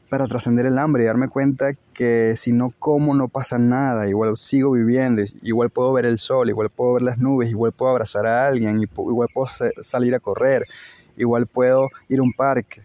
para 0.08 0.26
trascender 0.26 0.66
el 0.66 0.78
hambre 0.78 1.02
y 1.02 1.06
darme 1.06 1.28
cuenta 1.28 1.72
que 1.92 2.34
si 2.36 2.52
no 2.52 2.72
como 2.78 3.14
no 3.14 3.28
pasa 3.28 3.58
nada, 3.58 4.08
igual 4.08 4.36
sigo 4.36 4.72
viviendo, 4.72 5.22
igual 5.42 5.70
puedo 5.70 5.92
ver 5.92 6.06
el 6.06 6.18
sol, 6.18 6.48
igual 6.48 6.70
puedo 6.70 6.94
ver 6.94 7.02
las 7.02 7.18
nubes, 7.18 7.50
igual 7.50 7.72
puedo 7.72 7.92
abrazar 7.92 8.26
a 8.26 8.46
alguien, 8.46 8.80
igual 8.80 9.28
puedo 9.32 9.48
salir 9.82 10.14
a 10.14 10.20
correr, 10.20 10.64
igual 11.18 11.46
puedo 11.46 11.90
ir 12.08 12.20
a 12.20 12.22
un 12.22 12.32
parque. 12.32 12.82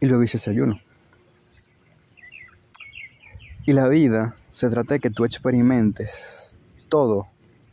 Y 0.00 0.06
luego 0.06 0.22
hice 0.22 0.36
ese 0.36 0.50
ayuno. 0.50 0.78
Y 3.66 3.72
la 3.72 3.88
vida 3.88 4.36
se 4.52 4.70
trata 4.70 4.94
de 4.94 5.00
que 5.00 5.10
tú 5.10 5.24
experimentes 5.24 6.56
todo 6.88 7.26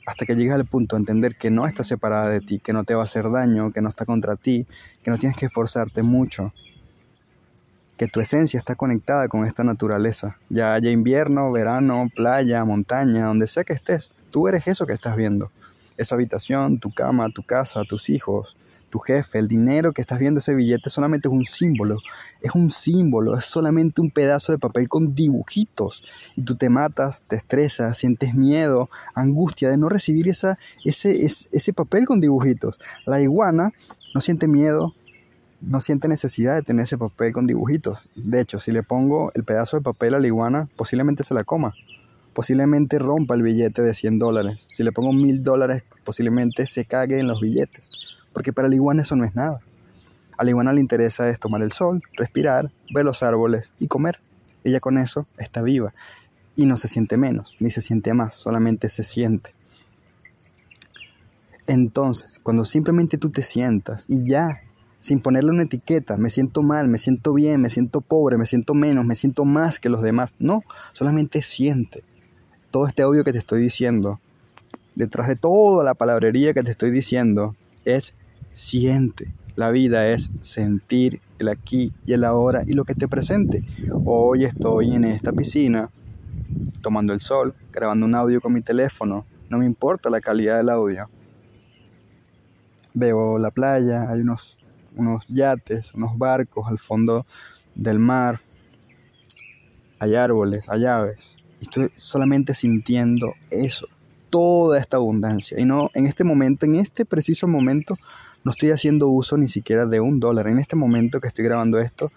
hasta 0.06 0.26
que 0.26 0.36
llegues 0.36 0.54
al 0.54 0.66
punto 0.66 0.96
de 0.96 1.02
entender 1.02 1.36
que 1.36 1.50
no 1.50 1.66
está 1.66 1.84
separada 1.84 2.30
de 2.30 2.42
ti, 2.42 2.60
que 2.60 2.74
no 2.74 2.84
te 2.84 2.94
va 2.94 3.02
a 3.02 3.06
hacer 3.06 3.30
daño, 3.32 3.72
que 3.72 3.82
no 3.82 3.90
está 3.90 4.06
contra 4.06 4.36
ti, 4.36 4.68
que 5.04 5.10
no 5.10 5.18
tienes 5.18 5.38
que 5.38 5.48
esforzarte 5.48 6.04
mucho, 6.04 6.54
que 7.98 8.08
tu 8.08 8.20
esencia 8.20 8.58
está 8.58 8.76
conectada 8.76 9.28
con 9.28 9.46
esta 9.46 9.64
naturaleza, 9.64 10.38
ya 10.50 10.74
haya 10.74 10.92
invierno, 10.92 11.52
verano, 11.52 12.10
playa, 12.14 12.64
montaña, 12.66 13.26
donde 13.26 13.48
sea 13.48 13.64
que 13.64 13.74
estés, 13.74 14.12
tú 14.32 14.48
eres 14.48 14.68
eso 14.68 14.86
que 14.86 14.94
estás 14.94 15.16
viendo, 15.16 15.50
esa 15.98 16.16
habitación, 16.16 16.80
tu 16.80 16.94
cama, 16.94 17.30
tu 17.34 17.44
casa, 17.44 17.84
tus 17.88 18.10
hijos, 18.10 18.56
tu 18.90 19.00
jefe, 19.00 19.40
el 19.40 19.48
dinero 19.48 19.92
que 19.92 20.02
estás 20.02 20.20
viendo, 20.20 20.40
ese 20.40 20.56
billete 20.56 20.90
solamente 20.90 21.28
es 21.28 21.34
un 21.34 21.44
símbolo, 21.44 21.98
es 22.42 22.56
un 22.56 22.70
símbolo, 22.70 23.38
es 23.38 23.46
solamente 23.46 24.00
un 24.00 24.10
pedazo 24.10 24.54
de 24.54 24.58
papel 24.58 24.88
con 24.88 25.14
dibujitos. 25.14 26.02
Y 26.38 26.44
tú 26.44 26.56
te 26.56 26.70
matas, 26.70 27.24
te 27.28 27.36
estresas, 27.36 27.98
sientes 27.98 28.34
miedo, 28.34 28.90
angustia 29.14 29.70
de 29.70 29.78
no 29.78 29.90
recibir 29.90 30.30
esa, 30.30 30.58
ese, 30.86 31.26
ese 31.26 31.74
papel 31.74 32.06
con 32.06 32.22
dibujitos. 32.22 32.80
La 33.06 33.20
iguana 33.20 33.74
no 34.14 34.22
siente 34.22 34.48
miedo, 34.48 34.94
no 35.60 35.82
siente 35.82 36.08
necesidad 36.08 36.56
de 36.56 36.62
tener 36.62 36.84
ese 36.84 36.98
papel 36.98 37.34
con 37.34 37.48
dibujitos. 37.48 38.10
De 38.16 38.40
hecho, 38.40 38.60
si 38.60 38.72
le 38.72 38.84
pongo 38.84 39.32
el 39.34 39.44
pedazo 39.44 39.76
de 39.76 39.84
papel 39.84 40.14
a 40.14 40.20
la 40.20 40.28
iguana, 40.28 40.70
posiblemente 40.78 41.24
se 41.24 41.34
la 41.34 41.44
coma. 41.44 41.74
Posiblemente 42.36 43.00
rompa 43.00 43.34
el 43.34 43.42
billete 43.42 43.82
de 43.82 43.96
100 43.96 44.20
dólares. 44.20 44.68
Si 44.70 44.84
le 44.84 44.92
pongo 44.92 45.12
mil 45.12 45.44
dólares, 45.44 45.84
posiblemente 46.04 46.68
se 46.68 46.86
cague 46.86 47.18
en 47.18 47.28
los 47.28 47.42
billetes 47.42 47.90
porque 48.36 48.52
para 48.52 48.68
la 48.68 48.76
iguana 48.76 49.02
eso 49.02 49.16
no 49.16 49.24
es 49.24 49.34
nada. 49.34 49.62
A 50.38 50.44
la 50.44 50.50
iguana 50.50 50.74
le 50.74 50.82
interesa 50.82 51.30
es 51.30 51.40
tomar 51.40 51.62
el 51.62 51.72
sol, 51.72 52.04
respirar, 52.18 52.70
ver 52.94 53.06
los 53.06 53.24
árboles 53.24 53.74
y 53.80 53.88
comer. 53.88 54.20
Ella 54.66 54.82
con 54.82 54.98
eso 54.98 55.26
está 55.38 55.62
viva 55.62 55.94
y 56.54 56.66
no 56.66 56.76
se 56.76 56.90
siente 56.90 57.16
menos, 57.16 57.56
ni 57.62 57.72
se 57.72 57.80
siente 57.80 58.14
más, 58.14 58.34
solamente 58.34 58.90
se 58.90 59.06
siente. 59.06 59.56
Entonces, 61.66 62.42
cuando 62.44 62.66
simplemente 62.66 63.18
tú 63.18 63.30
te 63.30 63.42
sientas 63.42 64.04
y 64.10 64.28
ya, 64.28 64.60
sin 65.00 65.22
ponerle 65.22 65.52
una 65.52 65.64
etiqueta, 65.64 66.18
me 66.18 66.30
siento 66.30 66.62
mal, 66.62 66.90
me 66.90 66.98
siento 66.98 67.32
bien, 67.34 67.62
me 67.62 67.70
siento 67.70 68.02
pobre, 68.02 68.38
me 68.38 68.46
siento 68.46 68.74
menos, 68.74 69.06
me 69.06 69.16
siento 69.16 69.46
más 69.46 69.80
que 69.80 69.88
los 69.88 70.02
demás, 70.02 70.36
no, 70.40 70.62
solamente 70.92 71.42
siente. 71.42 72.04
Todo 72.76 72.88
este 72.88 73.04
audio 73.04 73.24
que 73.24 73.32
te 73.32 73.38
estoy 73.38 73.62
diciendo, 73.62 74.20
detrás 74.96 75.30
de 75.30 75.38
toda 75.38 75.82
la 75.86 75.94
palabrería 75.94 76.54
que 76.54 76.62
te 76.62 76.72
estoy 76.72 76.92
diciendo, 76.92 77.56
es 77.86 78.14
siente. 78.52 79.34
La 79.56 79.72
vida 79.72 80.08
es 80.08 80.30
sentir 80.42 81.22
el 81.40 81.48
aquí 81.48 81.94
y 82.06 82.12
el 82.12 82.26
ahora 82.26 82.64
y 82.68 82.74
lo 82.74 82.84
que 82.84 82.94
te 82.94 83.08
presente. 83.08 83.64
Hoy 84.04 84.44
estoy 84.44 84.94
en 84.94 85.06
esta 85.06 85.32
piscina 85.32 85.90
tomando 86.82 87.14
el 87.14 87.22
sol, 87.22 87.56
grabando 87.72 88.08
un 88.08 88.14
audio 88.14 88.42
con 88.42 88.52
mi 88.52 88.60
teléfono. 88.60 89.26
No 89.50 89.58
me 89.60 89.66
importa 89.66 90.10
la 90.10 90.20
calidad 90.20 90.58
del 90.58 90.68
audio. 90.68 91.10
Veo 92.94 93.40
la 93.40 93.52
playa, 93.52 94.10
hay 94.10 94.20
unos, 94.20 94.58
unos 94.98 95.26
yates, 95.28 95.94
unos 95.94 96.18
barcos 96.18 96.68
al 96.68 96.80
fondo 96.80 97.26
del 97.74 98.00
mar. 98.00 98.42
Hay 99.98 100.16
árboles, 100.16 100.68
hay 100.68 100.86
aves. 100.86 101.38
Estoy 101.62 101.90
solamente 101.96 102.54
sintiendo 102.54 103.34
eso, 103.50 103.88
toda 104.30 104.80
esta 104.80 104.98
abundancia. 104.98 105.60
Y 105.60 105.66
no 105.66 105.90
en 105.94 106.08
este 106.08 106.24
momento, 106.24 106.66
en 106.66 106.76
este 106.76 107.06
preciso 107.06 107.48
momento, 107.48 107.98
no 108.44 108.52
estoy 108.52 108.72
haciendo 108.72 109.10
uso 109.10 109.38
ni 109.38 109.48
siquiera 109.48 109.86
de 109.86 110.00
un 110.00 110.20
dólar. 110.20 110.48
En 110.48 110.60
este 110.60 110.76
momento 110.76 111.20
que 111.20 111.28
estoy 111.28 111.46
grabando 111.46 111.80
esto, 111.80 112.12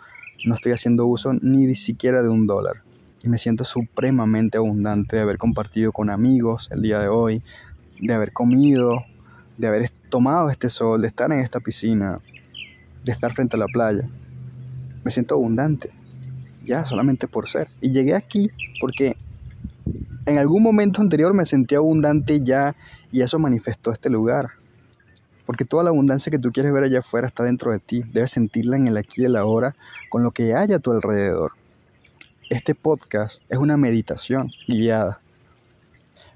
no 0.44 0.54
estoy 0.54 0.72
haciendo 0.72 1.06
uso 1.06 1.32
ni 1.32 1.74
siquiera 1.74 2.22
de 2.22 2.28
un 2.28 2.46
dólar. 2.46 2.82
Y 3.22 3.28
me 3.28 3.38
siento 3.38 3.64
supremamente 3.64 4.58
abundante 4.58 5.16
de 5.16 5.22
haber 5.22 5.38
compartido 5.38 5.90
con 5.90 6.10
amigos 6.10 6.68
el 6.70 6.82
día 6.82 7.00
de 7.00 7.08
hoy, 7.08 7.42
de 8.00 8.14
haber 8.14 8.32
comido, 8.32 9.04
de 9.56 9.66
haber 9.66 9.90
tomado 10.08 10.50
este 10.50 10.70
sol, 10.70 11.00
de 11.00 11.08
estar 11.08 11.32
en 11.32 11.40
esta 11.40 11.60
piscina, 11.60 12.20
de 13.04 13.12
estar 13.12 13.32
frente 13.32 13.56
a 13.56 13.58
la 13.58 13.66
playa. 13.66 14.08
Me 15.04 15.10
siento 15.10 15.34
abundante, 15.34 15.90
ya 16.64 16.84
solamente 16.84 17.26
por 17.26 17.48
ser. 17.48 17.68
Y 17.80 17.90
llegué 17.90 18.14
aquí 18.14 18.50
porque 18.80 19.16
en 20.28 20.38
algún 20.38 20.62
momento 20.62 21.00
anterior 21.00 21.32
me 21.32 21.46
sentí 21.46 21.74
abundante 21.74 22.42
ya 22.42 22.76
y 23.10 23.22
eso 23.22 23.38
manifestó 23.38 23.92
este 23.92 24.10
lugar. 24.10 24.50
Porque 25.46 25.64
toda 25.64 25.82
la 25.82 25.90
abundancia 25.90 26.30
que 26.30 26.38
tú 26.38 26.52
quieres 26.52 26.72
ver 26.72 26.84
allá 26.84 26.98
afuera 26.98 27.26
está 27.26 27.42
dentro 27.42 27.72
de 27.72 27.78
ti. 27.78 28.02
Debes 28.12 28.32
sentirla 28.32 28.76
en 28.76 28.86
el 28.86 28.98
aquí 28.98 29.22
y 29.22 29.24
el 29.24 29.36
ahora 29.36 29.74
con 30.10 30.22
lo 30.22 30.30
que 30.32 30.54
haya 30.54 30.76
a 30.76 30.78
tu 30.80 30.92
alrededor. 30.92 31.52
Este 32.50 32.74
podcast 32.74 33.40
es 33.48 33.58
una 33.58 33.78
meditación 33.78 34.50
guiada 34.66 35.20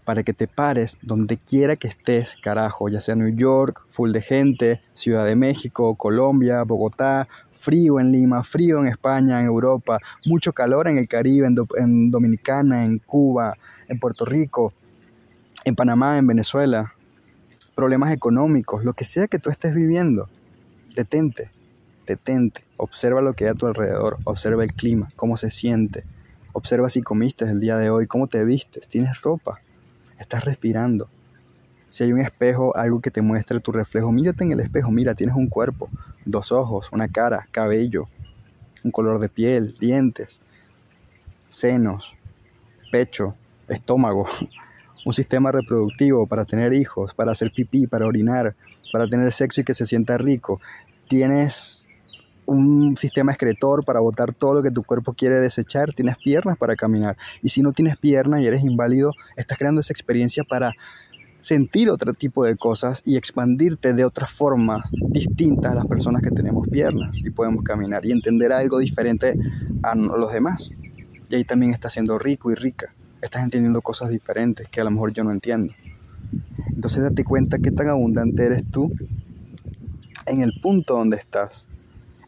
para 0.04 0.22
que 0.22 0.32
te 0.32 0.48
pares 0.48 0.96
donde 1.02 1.36
quiera 1.36 1.76
que 1.76 1.88
estés, 1.88 2.36
carajo, 2.42 2.88
ya 2.88 3.00
sea 3.00 3.14
New 3.14 3.34
York, 3.36 3.82
full 3.88 4.10
de 4.10 4.22
gente, 4.22 4.80
Ciudad 4.94 5.26
de 5.26 5.36
México, 5.36 5.94
Colombia, 5.94 6.64
Bogotá, 6.64 7.28
frío 7.52 8.00
en 8.00 8.10
Lima, 8.10 8.42
frío 8.42 8.80
en 8.80 8.86
España, 8.86 9.38
en 9.38 9.46
Europa, 9.46 10.00
mucho 10.26 10.52
calor 10.52 10.88
en 10.88 10.98
el 10.98 11.06
Caribe, 11.06 11.46
en, 11.46 11.54
en 11.76 12.10
Dominicana, 12.10 12.84
en 12.84 12.98
Cuba, 12.98 13.56
en 13.88 13.98
Puerto 13.98 14.24
Rico, 14.24 14.72
en 15.64 15.74
Panamá, 15.74 16.18
en 16.18 16.26
Venezuela, 16.26 16.94
problemas 17.74 18.12
económicos, 18.12 18.84
lo 18.84 18.92
que 18.92 19.04
sea 19.04 19.28
que 19.28 19.38
tú 19.38 19.50
estés 19.50 19.74
viviendo, 19.74 20.28
detente, 20.94 21.50
detente, 22.06 22.62
observa 22.76 23.20
lo 23.20 23.34
que 23.34 23.44
hay 23.44 23.50
a 23.50 23.54
tu 23.54 23.66
alrededor, 23.66 24.18
observa 24.24 24.64
el 24.64 24.74
clima, 24.74 25.10
cómo 25.16 25.36
se 25.36 25.50
siente, 25.50 26.04
observa 26.52 26.88
si 26.88 27.02
comiste 27.02 27.44
el 27.44 27.60
día 27.60 27.76
de 27.76 27.90
hoy, 27.90 28.06
cómo 28.06 28.26
te 28.26 28.44
vistes, 28.44 28.88
tienes 28.88 29.20
ropa, 29.22 29.60
estás 30.18 30.44
respirando. 30.44 31.08
Si 31.88 32.04
hay 32.04 32.12
un 32.12 32.20
espejo, 32.20 32.76
algo 32.76 33.00
que 33.00 33.10
te 33.10 33.22
muestre 33.22 33.60
tu 33.60 33.72
reflejo, 33.72 34.12
mírate 34.12 34.44
en 34.44 34.52
el 34.52 34.60
espejo, 34.60 34.90
mira, 34.90 35.14
tienes 35.14 35.36
un 35.36 35.48
cuerpo, 35.48 35.90
dos 36.24 36.50
ojos, 36.52 36.90
una 36.92 37.08
cara, 37.08 37.48
cabello, 37.50 38.06
un 38.82 38.90
color 38.90 39.18
de 39.20 39.28
piel, 39.28 39.76
dientes, 39.78 40.40
senos, 41.48 42.16
pecho, 42.90 43.34
estómago, 43.72 44.26
un 45.04 45.12
sistema 45.12 45.50
reproductivo 45.50 46.26
para 46.26 46.44
tener 46.44 46.72
hijos, 46.72 47.14
para 47.14 47.32
hacer 47.32 47.52
pipí, 47.54 47.86
para 47.86 48.06
orinar, 48.06 48.54
para 48.92 49.08
tener 49.08 49.32
sexo 49.32 49.60
y 49.60 49.64
que 49.64 49.74
se 49.74 49.86
sienta 49.86 50.18
rico. 50.18 50.60
Tienes 51.08 51.88
un 52.46 52.96
sistema 52.96 53.32
excretor 53.32 53.84
para 53.84 54.00
botar 54.00 54.32
todo 54.32 54.54
lo 54.54 54.62
que 54.62 54.70
tu 54.70 54.82
cuerpo 54.82 55.14
quiere 55.14 55.40
desechar, 55.40 55.92
tienes 55.94 56.16
piernas 56.18 56.56
para 56.58 56.76
caminar. 56.76 57.16
Y 57.42 57.48
si 57.48 57.62
no 57.62 57.72
tienes 57.72 57.96
piernas 57.96 58.42
y 58.42 58.46
eres 58.46 58.64
inválido, 58.64 59.12
estás 59.36 59.58
creando 59.58 59.80
esa 59.80 59.92
experiencia 59.92 60.44
para 60.44 60.72
sentir 61.40 61.90
otro 61.90 62.12
tipo 62.12 62.44
de 62.44 62.56
cosas 62.56 63.02
y 63.04 63.16
expandirte 63.16 63.94
de 63.94 64.04
otras 64.04 64.30
formas 64.30 64.88
distintas 65.08 65.72
a 65.72 65.74
las 65.74 65.86
personas 65.86 66.22
que 66.22 66.30
tenemos 66.30 66.68
piernas 66.68 67.16
y 67.18 67.30
podemos 67.30 67.64
caminar 67.64 68.06
y 68.06 68.12
entender 68.12 68.52
algo 68.52 68.78
diferente 68.78 69.34
a 69.82 69.96
los 69.96 70.32
demás. 70.32 70.70
Y 71.30 71.34
ahí 71.34 71.44
también 71.44 71.72
está 71.72 71.90
siendo 71.90 72.18
rico 72.18 72.52
y 72.52 72.54
rica 72.54 72.94
estás 73.22 73.44
entendiendo 73.44 73.80
cosas 73.80 74.10
diferentes 74.10 74.68
que 74.68 74.80
a 74.80 74.84
lo 74.84 74.90
mejor 74.90 75.12
yo 75.12 75.24
no 75.24 75.30
entiendo. 75.30 75.72
Entonces 76.68 77.02
date 77.02 77.24
cuenta 77.24 77.58
qué 77.58 77.70
tan 77.70 77.88
abundante 77.88 78.44
eres 78.44 78.68
tú 78.70 78.92
en 80.26 80.42
el 80.42 80.52
punto 80.60 80.96
donde 80.96 81.16
estás, 81.16 81.66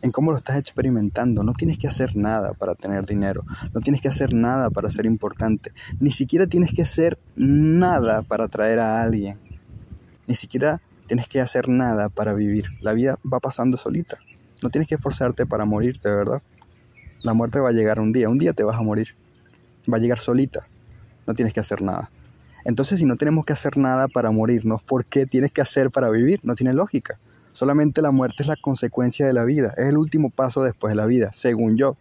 en 0.03 0.13
cómo 0.13 0.31
lo 0.31 0.37
estás 0.37 0.57
experimentando. 0.57 1.43
No 1.43 1.53
tienes 1.53 1.79
que 1.79 1.89
hacer 1.89 2.17
nada 2.17 2.55
para 2.55 2.75
tener 2.75 3.05
dinero, 3.07 3.45
no 3.75 3.81
tienes 3.81 4.01
que 4.01 4.09
hacer 4.09 4.33
nada 4.33 4.71
para 4.71 4.89
ser 4.89 5.05
importante, 5.05 5.73
ni 5.99 6.13
siquiera 6.13 6.47
tienes 6.47 6.73
que 6.73 6.83
hacer 6.83 7.19
nada 7.35 8.23
para 8.23 8.45
atraer 8.45 8.79
a 8.79 9.03
alguien, 9.03 9.39
ni 10.29 10.37
siquiera 10.37 10.81
tienes 11.09 11.29
que 11.29 11.41
hacer 11.41 11.69
nada 11.69 12.09
para 12.09 12.35
vivir. 12.35 12.67
La 12.81 12.93
vida 12.93 13.19
va 13.31 13.41
pasando 13.41 13.77
solita. 13.77 14.19
No 14.63 14.71
tienes 14.71 14.89
que 14.89 14.95
esforzarte 14.95 15.45
para 15.45 15.65
morirte, 15.65 16.09
¿verdad? 16.09 16.41
La 17.23 17.35
muerte 17.35 17.59
va 17.59 17.71
a 17.71 17.73
llegar 17.73 18.01
un 18.01 18.13
día, 18.13 18.29
un 18.29 18.39
día 18.39 18.53
te 18.53 18.63
vas 18.63 18.79
a 18.79 18.83
morir. 18.83 19.09
Va 19.93 19.99
a 19.99 20.01
llegar 20.01 20.19
solita 20.19 20.67
no 21.27 21.35
tienes 21.35 21.55
que 21.55 21.61
hacer 21.61 21.83
nada. 21.83 22.11
Entonces, 22.65 22.99
si 22.99 23.05
no 23.05 23.17
tenemos 23.17 23.45
que 23.45 23.53
hacer 23.53 23.77
nada 23.77 24.09
para 24.09 24.31
morirnos, 24.31 24.83
¿por 24.83 25.05
qué 25.05 25.27
tienes 25.27 25.53
que 25.53 25.61
hacer 25.61 25.91
para 25.91 26.09
vivir? 26.11 26.41
No 26.43 26.55
tiene 26.55 26.73
lógica. 26.73 27.19
Solamente 27.53 28.03
la 28.03 28.11
muerte 28.11 28.43
es 28.43 28.49
la 28.49 28.57
consecuencia 28.57 29.27
de 29.27 29.33
la 29.33 29.45
vida, 29.45 29.75
es 29.77 29.89
el 29.89 29.97
último 29.97 30.31
paso 30.31 30.65
después 30.65 30.91
de 30.91 30.97
la 30.97 31.07
vida, 31.07 31.31
según 31.33 31.77
yo. 31.77 31.97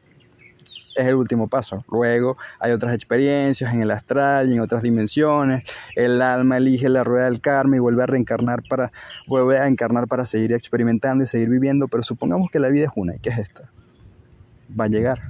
Es 0.96 1.06
el 1.06 1.14
último 1.14 1.48
paso. 1.48 1.86
Luego 1.92 2.38
hay 2.60 2.72
otras 2.72 2.96
experiencias 2.96 3.72
en 3.72 3.84
el 3.84 3.92
astral 3.92 4.50
y 4.50 4.54
en 4.54 4.62
otras 4.62 4.82
dimensiones. 4.82 5.64
El 5.96 6.20
alma 6.24 6.58
elige 6.58 6.90
la 6.90 7.04
rueda 7.04 7.26
del 7.26 7.42
karma 7.42 7.76
y 7.76 7.80
vuelve 7.80 8.02
a 8.02 8.08
reencarnar 8.08 8.64
para, 8.68 8.92
vuelve 9.28 9.60
a 9.60 9.68
encarnar 9.68 10.08
para 10.08 10.26
seguir 10.26 10.54
experimentando 10.54 11.24
y 11.24 11.28
seguir 11.28 11.50
viviendo. 11.50 11.88
Pero 11.88 12.02
supongamos 12.02 12.50
que 12.50 12.58
la 12.58 12.70
vida 12.70 12.86
es 12.86 12.92
una. 12.96 13.16
¿Y 13.16 13.20
qué 13.20 13.30
es 13.30 13.38
esta? 13.38 13.70
Va 14.80 14.86
a 14.86 14.88
llegar 14.88 15.22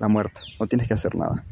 la 0.00 0.08
muerte. 0.08 0.40
No 0.58 0.66
tienes 0.66 0.88
que 0.88 0.94
hacer 0.94 1.14
nada. 1.14 1.44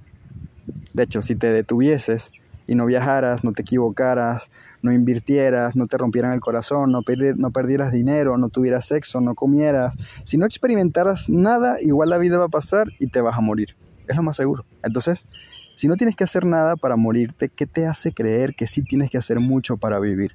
De 0.94 1.02
hecho, 1.04 1.22
si 1.22 1.36
te 1.36 1.52
detuvieses 1.52 2.30
y 2.66 2.74
no 2.74 2.86
viajaras, 2.86 3.44
no 3.44 3.52
te 3.52 3.62
equivocaras, 3.62 4.50
no 4.82 4.92
invirtieras, 4.92 5.76
no 5.76 5.86
te 5.86 5.96
rompieran 5.98 6.32
el 6.32 6.40
corazón, 6.40 6.92
no, 6.92 7.00
no 7.36 7.50
perdieras 7.50 7.92
dinero, 7.92 8.36
no 8.38 8.48
tuvieras 8.48 8.86
sexo, 8.86 9.20
no 9.20 9.34
comieras, 9.34 9.94
si 10.20 10.38
no 10.38 10.46
experimentaras 10.46 11.28
nada, 11.28 11.76
igual 11.80 12.10
la 12.10 12.18
vida 12.18 12.38
va 12.38 12.46
a 12.46 12.48
pasar 12.48 12.88
y 12.98 13.06
te 13.08 13.20
vas 13.20 13.36
a 13.36 13.40
morir. 13.40 13.76
Es 14.08 14.16
lo 14.16 14.22
más 14.22 14.36
seguro. 14.36 14.64
Entonces, 14.82 15.26
Si 15.74 15.88
no 15.88 15.96
tienes 15.96 16.16
que 16.16 16.24
hacer 16.24 16.44
nada 16.44 16.76
para 16.76 16.96
morirte, 16.96 17.48
¿qué 17.48 17.66
te 17.66 17.86
hace 17.86 18.12
creer 18.12 18.54
que 18.54 18.66
sí 18.66 18.82
tienes 18.82 19.10
que 19.10 19.18
hacer 19.18 19.40
mucho 19.40 19.78
para 19.78 19.98
vivir? 19.98 20.32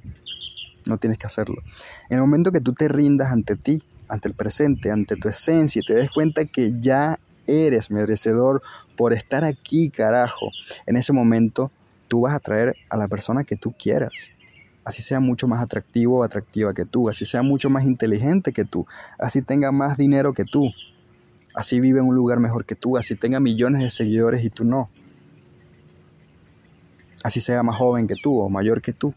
No 0.87 0.97
tienes 0.97 1.19
que 1.19 1.27
hacerlo. 1.27 1.61
En 2.09 2.17
el 2.17 2.21
momento 2.21 2.51
que 2.51 2.61
tú 2.61 2.73
te 2.73 2.87
rindas 2.87 3.31
ante 3.31 3.55
ti, 3.55 3.83
ante 4.07 4.29
el 4.29 4.33
presente, 4.35 4.89
ante 4.91 5.15
tu 5.15 5.29
esencia 5.29 5.81
y 5.83 5.85
te 5.85 5.93
des 5.93 6.09
cuenta 6.09 6.45
que 6.45 6.73
ya 6.79 7.19
eres 7.47 7.89
merecedor 7.89 8.61
por 8.97 9.13
estar 9.13 9.43
aquí, 9.43 9.89
carajo, 9.89 10.51
en 10.85 10.97
ese 10.97 11.13
momento 11.13 11.71
tú 12.07 12.21
vas 12.21 12.33
a 12.33 12.39
traer 12.39 12.73
a 12.89 12.97
la 12.97 13.07
persona 13.07 13.43
que 13.43 13.55
tú 13.55 13.73
quieras. 13.77 14.13
Así 14.83 15.01
sea 15.01 15.19
mucho 15.19 15.47
más 15.47 15.61
atractivo 15.61 16.19
o 16.19 16.23
atractiva 16.23 16.73
que 16.73 16.85
tú, 16.85 17.09
así 17.09 17.25
sea 17.25 17.41
mucho 17.41 17.69
más 17.69 17.83
inteligente 17.83 18.53
que 18.53 18.63
tú, 18.63 18.85
así 19.19 19.41
tenga 19.41 19.71
más 19.71 19.97
dinero 19.97 20.33
que 20.33 20.45
tú, 20.45 20.71
así 21.55 21.79
vive 21.81 21.99
en 21.99 22.05
un 22.05 22.15
lugar 22.15 22.39
mejor 22.39 22.65
que 22.65 22.75
tú, 22.75 22.97
así 22.97 23.15
tenga 23.15 23.39
millones 23.39 23.81
de 23.81 23.89
seguidores 23.89 24.45
y 24.45 24.49
tú 24.49 24.63
no. 24.63 24.89
Así 27.23 27.41
sea 27.41 27.63
más 27.63 27.75
joven 27.75 28.07
que 28.07 28.15
tú 28.15 28.39
o 28.39 28.47
mayor 28.47 28.81
que 28.81 28.93
tú. 28.93 29.13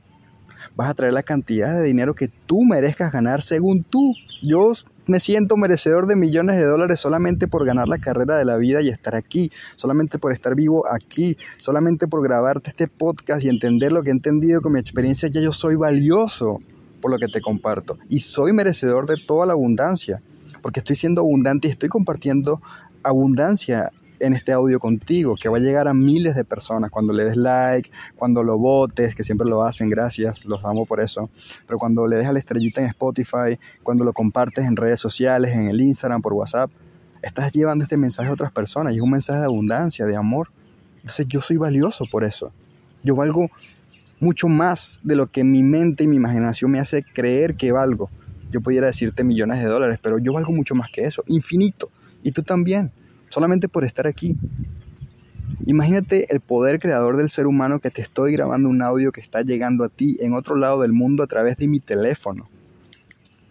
Vas 0.74 0.90
a 0.90 0.94
traer 0.94 1.12
la 1.12 1.22
cantidad 1.22 1.74
de 1.74 1.82
dinero 1.82 2.14
que 2.14 2.28
tú 2.28 2.64
merezcas 2.64 3.12
ganar 3.12 3.42
según 3.42 3.84
tú. 3.84 4.14
Yo 4.42 4.72
me 5.10 5.20
siento 5.20 5.56
merecedor 5.56 6.06
de 6.06 6.16
millones 6.16 6.56
de 6.56 6.64
dólares 6.64 7.00
solamente 7.00 7.48
por 7.48 7.66
ganar 7.66 7.88
la 7.88 7.98
carrera 7.98 8.38
de 8.38 8.44
la 8.44 8.56
vida 8.56 8.80
y 8.80 8.88
estar 8.88 9.16
aquí, 9.16 9.50
solamente 9.76 10.18
por 10.18 10.32
estar 10.32 10.54
vivo 10.54 10.86
aquí, 10.90 11.36
solamente 11.58 12.06
por 12.06 12.22
grabarte 12.22 12.70
este 12.70 12.86
podcast 12.86 13.44
y 13.44 13.48
entender 13.48 13.92
lo 13.92 14.02
que 14.02 14.10
he 14.10 14.12
entendido 14.12 14.62
con 14.62 14.72
mi 14.72 14.80
experiencia, 14.80 15.28
ya 15.28 15.40
yo 15.40 15.52
soy 15.52 15.74
valioso 15.74 16.60
por 17.02 17.10
lo 17.10 17.18
que 17.18 17.26
te 17.26 17.40
comparto 17.40 17.98
y 18.08 18.20
soy 18.20 18.52
merecedor 18.52 19.06
de 19.06 19.16
toda 19.16 19.46
la 19.46 19.52
abundancia, 19.52 20.22
porque 20.62 20.80
estoy 20.80 20.96
siendo 20.96 21.22
abundante 21.22 21.66
y 21.66 21.72
estoy 21.72 21.88
compartiendo 21.88 22.62
abundancia 23.02 23.90
en 24.20 24.34
este 24.34 24.52
audio 24.52 24.78
contigo, 24.78 25.34
que 25.40 25.48
va 25.48 25.56
a 25.56 25.60
llegar 25.60 25.88
a 25.88 25.94
miles 25.94 26.34
de 26.34 26.44
personas 26.44 26.90
cuando 26.90 27.12
le 27.12 27.24
des 27.24 27.36
like, 27.36 27.90
cuando 28.16 28.42
lo 28.42 28.58
votes, 28.58 29.14
que 29.14 29.24
siempre 29.24 29.48
lo 29.48 29.62
hacen, 29.62 29.90
gracias, 29.90 30.44
los 30.44 30.64
amo 30.64 30.86
por 30.86 31.00
eso, 31.00 31.30
pero 31.66 31.78
cuando 31.78 32.06
le 32.06 32.16
des 32.16 32.26
a 32.26 32.32
la 32.32 32.38
estrellita 32.38 32.80
en 32.80 32.86
Spotify, 32.88 33.58
cuando 33.82 34.04
lo 34.04 34.12
compartes 34.12 34.64
en 34.64 34.76
redes 34.76 35.00
sociales, 35.00 35.54
en 35.54 35.68
el 35.68 35.80
Instagram, 35.80 36.22
por 36.22 36.34
WhatsApp, 36.34 36.70
estás 37.22 37.52
llevando 37.52 37.84
este 37.84 37.96
mensaje 37.96 38.28
a 38.28 38.32
otras 38.32 38.52
personas 38.52 38.92
y 38.92 38.96
es 38.96 39.02
un 39.02 39.10
mensaje 39.10 39.40
de 39.40 39.46
abundancia, 39.46 40.06
de 40.06 40.16
amor. 40.16 40.50
Entonces 40.96 41.26
yo 41.28 41.40
soy 41.40 41.56
valioso 41.56 42.04
por 42.10 42.24
eso. 42.24 42.52
Yo 43.02 43.16
valgo 43.16 43.50
mucho 44.20 44.48
más 44.48 45.00
de 45.02 45.16
lo 45.16 45.30
que 45.30 45.44
mi 45.44 45.62
mente 45.62 46.04
y 46.04 46.06
mi 46.06 46.16
imaginación 46.16 46.70
me 46.70 46.78
hace 46.78 47.02
creer 47.02 47.56
que 47.56 47.72
valgo. 47.72 48.10
Yo 48.50 48.60
pudiera 48.60 48.86
decirte 48.86 49.24
millones 49.24 49.60
de 49.60 49.66
dólares, 49.66 49.98
pero 50.02 50.18
yo 50.18 50.32
valgo 50.32 50.52
mucho 50.52 50.74
más 50.74 50.90
que 50.92 51.04
eso, 51.04 51.22
infinito. 51.26 51.90
Y 52.22 52.32
tú 52.32 52.42
también 52.42 52.92
solamente 53.30 53.68
por 53.68 53.84
estar 53.84 54.06
aquí. 54.06 54.36
Imagínate 55.64 56.32
el 56.32 56.40
poder 56.40 56.78
creador 56.78 57.16
del 57.16 57.30
ser 57.30 57.46
humano 57.46 57.80
que 57.80 57.90
te 57.90 58.02
estoy 58.02 58.32
grabando 58.32 58.68
un 58.68 58.82
audio 58.82 59.12
que 59.12 59.20
está 59.20 59.40
llegando 59.40 59.84
a 59.84 59.88
ti 59.88 60.18
en 60.20 60.34
otro 60.34 60.56
lado 60.56 60.82
del 60.82 60.92
mundo 60.92 61.22
a 61.22 61.26
través 61.26 61.56
de 61.56 61.66
mi 61.66 61.80
teléfono. 61.80 62.48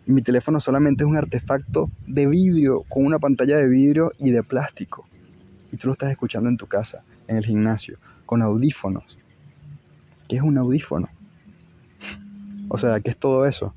Mi 0.06 0.22
teléfono 0.22 0.60
solamente 0.60 1.04
es 1.04 1.10
un 1.10 1.18
artefacto 1.18 1.90
de 2.08 2.28
vidrio, 2.28 2.84
con 2.90 3.06
una 3.06 3.20
pantalla 3.20 3.58
de 3.58 3.68
vidrio 3.68 4.12
y 4.18 4.32
de 4.32 4.44
plástico. 4.44 5.08
Y 5.72 5.78
tú 5.78 5.88
lo 5.88 5.94
estás 5.94 6.12
escuchando 6.12 6.50
en 6.50 6.58
tu 6.58 6.68
casa, 6.68 7.04
en 7.28 7.38
el 7.38 7.46
gimnasio, 7.46 7.98
con 8.26 8.42
audífonos. 8.42 9.20
¿Qué 10.28 10.38
es 10.38 10.42
un 10.42 10.58
audífono? 10.58 11.10
O 12.70 12.78
sea, 12.78 13.00
¿qué 13.00 13.12
es 13.12 13.18
todo 13.18 13.46
eso? 13.46 13.74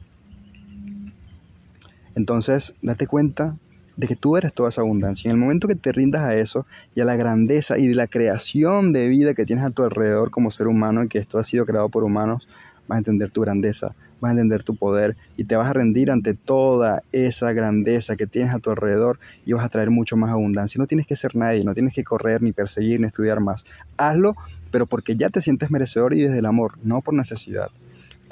Entonces, 2.14 2.74
date 2.82 3.06
cuenta 3.06 3.56
de 3.96 4.06
que 4.06 4.16
tú 4.16 4.36
eres 4.36 4.52
toda 4.52 4.68
esa 4.68 4.80
abundancia. 4.80 5.28
En 5.28 5.36
el 5.36 5.40
momento 5.40 5.68
que 5.68 5.74
te 5.74 5.92
rindas 5.92 6.22
a 6.22 6.36
eso 6.36 6.66
y 6.94 7.00
a 7.00 7.04
la 7.04 7.16
grandeza 7.16 7.78
y 7.78 7.88
de 7.88 7.94
la 7.94 8.06
creación 8.06 8.92
de 8.92 9.08
vida 9.08 9.34
que 9.34 9.44
tienes 9.44 9.64
a 9.64 9.70
tu 9.70 9.82
alrededor 9.82 10.30
como 10.30 10.50
ser 10.50 10.66
humano 10.66 11.02
y 11.02 11.08
que 11.08 11.18
esto 11.18 11.38
ha 11.38 11.44
sido 11.44 11.66
creado 11.66 11.88
por 11.88 12.04
humanos, 12.04 12.46
vas 12.88 12.96
a 12.96 12.98
entender 12.98 13.30
tu 13.30 13.42
grandeza, 13.42 13.94
vas 14.20 14.30
a 14.30 14.32
entender 14.32 14.62
tu 14.62 14.76
poder 14.76 15.16
y 15.36 15.44
te 15.44 15.56
vas 15.56 15.68
a 15.68 15.72
rendir 15.72 16.10
ante 16.10 16.34
toda 16.34 17.02
esa 17.12 17.52
grandeza 17.52 18.16
que 18.16 18.26
tienes 18.26 18.54
a 18.54 18.58
tu 18.58 18.70
alrededor 18.70 19.18
y 19.44 19.52
vas 19.52 19.64
a 19.64 19.68
traer 19.68 19.90
mucho 19.90 20.16
más 20.16 20.30
abundancia. 20.30 20.78
No 20.78 20.86
tienes 20.86 21.06
que 21.06 21.16
ser 21.16 21.36
nadie, 21.36 21.64
no 21.64 21.74
tienes 21.74 21.94
que 21.94 22.04
correr, 22.04 22.42
ni 22.42 22.52
perseguir, 22.52 23.00
ni 23.00 23.06
estudiar 23.06 23.40
más. 23.40 23.64
Hazlo, 23.96 24.36
pero 24.70 24.86
porque 24.86 25.16
ya 25.16 25.28
te 25.28 25.40
sientes 25.40 25.70
merecedor 25.70 26.14
y 26.14 26.22
desde 26.22 26.38
el 26.38 26.46
amor, 26.46 26.78
no 26.82 27.00
por 27.02 27.14
necesidad. 27.14 27.70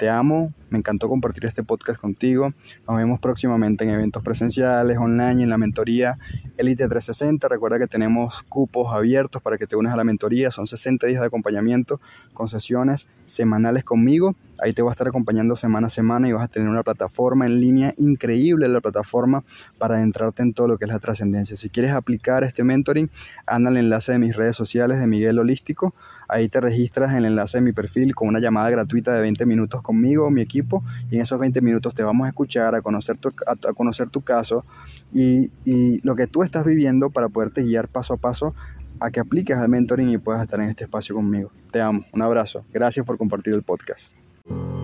Te 0.01 0.09
amo, 0.09 0.51
me 0.71 0.79
encantó 0.79 1.07
compartir 1.07 1.45
este 1.45 1.61
podcast 1.61 2.01
contigo. 2.01 2.55
Nos 2.87 2.97
vemos 2.97 3.19
próximamente 3.19 3.83
en 3.83 3.91
eventos 3.91 4.23
presenciales, 4.23 4.97
online, 4.97 5.43
en 5.43 5.49
la 5.51 5.59
mentoría 5.59 6.17
Elite 6.57 6.87
360. 6.87 7.47
Recuerda 7.47 7.77
que 7.77 7.85
tenemos 7.85 8.41
cupos 8.49 8.91
abiertos 8.95 9.43
para 9.43 9.59
que 9.59 9.67
te 9.67 9.75
unas 9.75 9.93
a 9.93 9.97
la 9.97 10.03
mentoría. 10.03 10.49
Son 10.49 10.65
60 10.65 11.05
días 11.05 11.21
de 11.21 11.27
acompañamiento 11.27 12.01
con 12.33 12.47
sesiones 12.47 13.07
semanales 13.27 13.83
conmigo. 13.83 14.35
Ahí 14.61 14.73
te 14.73 14.83
voy 14.83 14.89
a 14.89 14.91
estar 14.91 15.07
acompañando 15.07 15.55
semana 15.55 15.87
a 15.87 15.89
semana 15.89 16.29
y 16.29 16.33
vas 16.33 16.43
a 16.43 16.47
tener 16.47 16.69
una 16.69 16.83
plataforma 16.83 17.47
en 17.47 17.59
línea 17.59 17.95
increíble, 17.97 18.67
la 18.67 18.79
plataforma 18.79 19.43
para 19.79 19.95
adentrarte 19.95 20.43
en 20.43 20.53
todo 20.53 20.67
lo 20.67 20.77
que 20.77 20.85
es 20.85 20.91
la 20.91 20.99
trascendencia. 20.99 21.55
Si 21.55 21.69
quieres 21.69 21.93
aplicar 21.93 22.43
este 22.43 22.63
mentoring, 22.63 23.09
anda 23.47 23.71
al 23.71 23.77
enlace 23.77 24.11
de 24.11 24.19
mis 24.19 24.35
redes 24.35 24.55
sociales 24.55 24.99
de 24.99 25.07
Miguel 25.07 25.39
Holístico. 25.39 25.95
Ahí 26.27 26.47
te 26.47 26.61
registras 26.61 27.11
en 27.11 27.17
el 27.17 27.25
enlace 27.25 27.57
de 27.57 27.63
mi 27.63 27.71
perfil 27.71 28.13
con 28.13 28.27
una 28.27 28.39
llamada 28.39 28.69
gratuita 28.69 29.13
de 29.13 29.21
20 29.21 29.47
minutos 29.47 29.81
conmigo, 29.81 30.29
mi 30.29 30.41
equipo, 30.41 30.83
y 31.09 31.15
en 31.15 31.21
esos 31.21 31.39
20 31.39 31.59
minutos 31.61 31.95
te 31.95 32.03
vamos 32.03 32.25
a 32.25 32.29
escuchar, 32.29 32.75
a 32.75 32.81
conocer 32.81 33.17
tu, 33.17 34.21
caso 34.21 34.63
y, 35.11 35.49
y 35.65 35.99
lo 36.03 36.15
que 36.15 36.27
tú 36.27 36.43
estás 36.43 36.65
viviendo 36.65 37.09
para 37.09 37.29
poderte 37.29 37.63
guiar 37.63 37.87
paso 37.87 38.13
a 38.13 38.17
paso 38.17 38.53
a 38.99 39.09
que 39.09 39.19
apliques 39.19 39.57
al 39.57 39.67
mentoring 39.67 40.09
y 40.09 40.19
puedas 40.19 40.43
estar 40.43 40.61
en 40.61 40.69
este 40.69 40.83
espacio 40.83 41.15
conmigo. 41.15 41.51
Te 41.71 41.81
amo, 41.81 42.05
un 42.13 42.21
abrazo, 42.21 42.63
gracias 42.71 43.03
por 43.03 43.17
compartir 43.17 43.55
el 43.55 43.63
podcast. 43.63 44.11
Thank 44.47 44.57
you. 44.59 44.80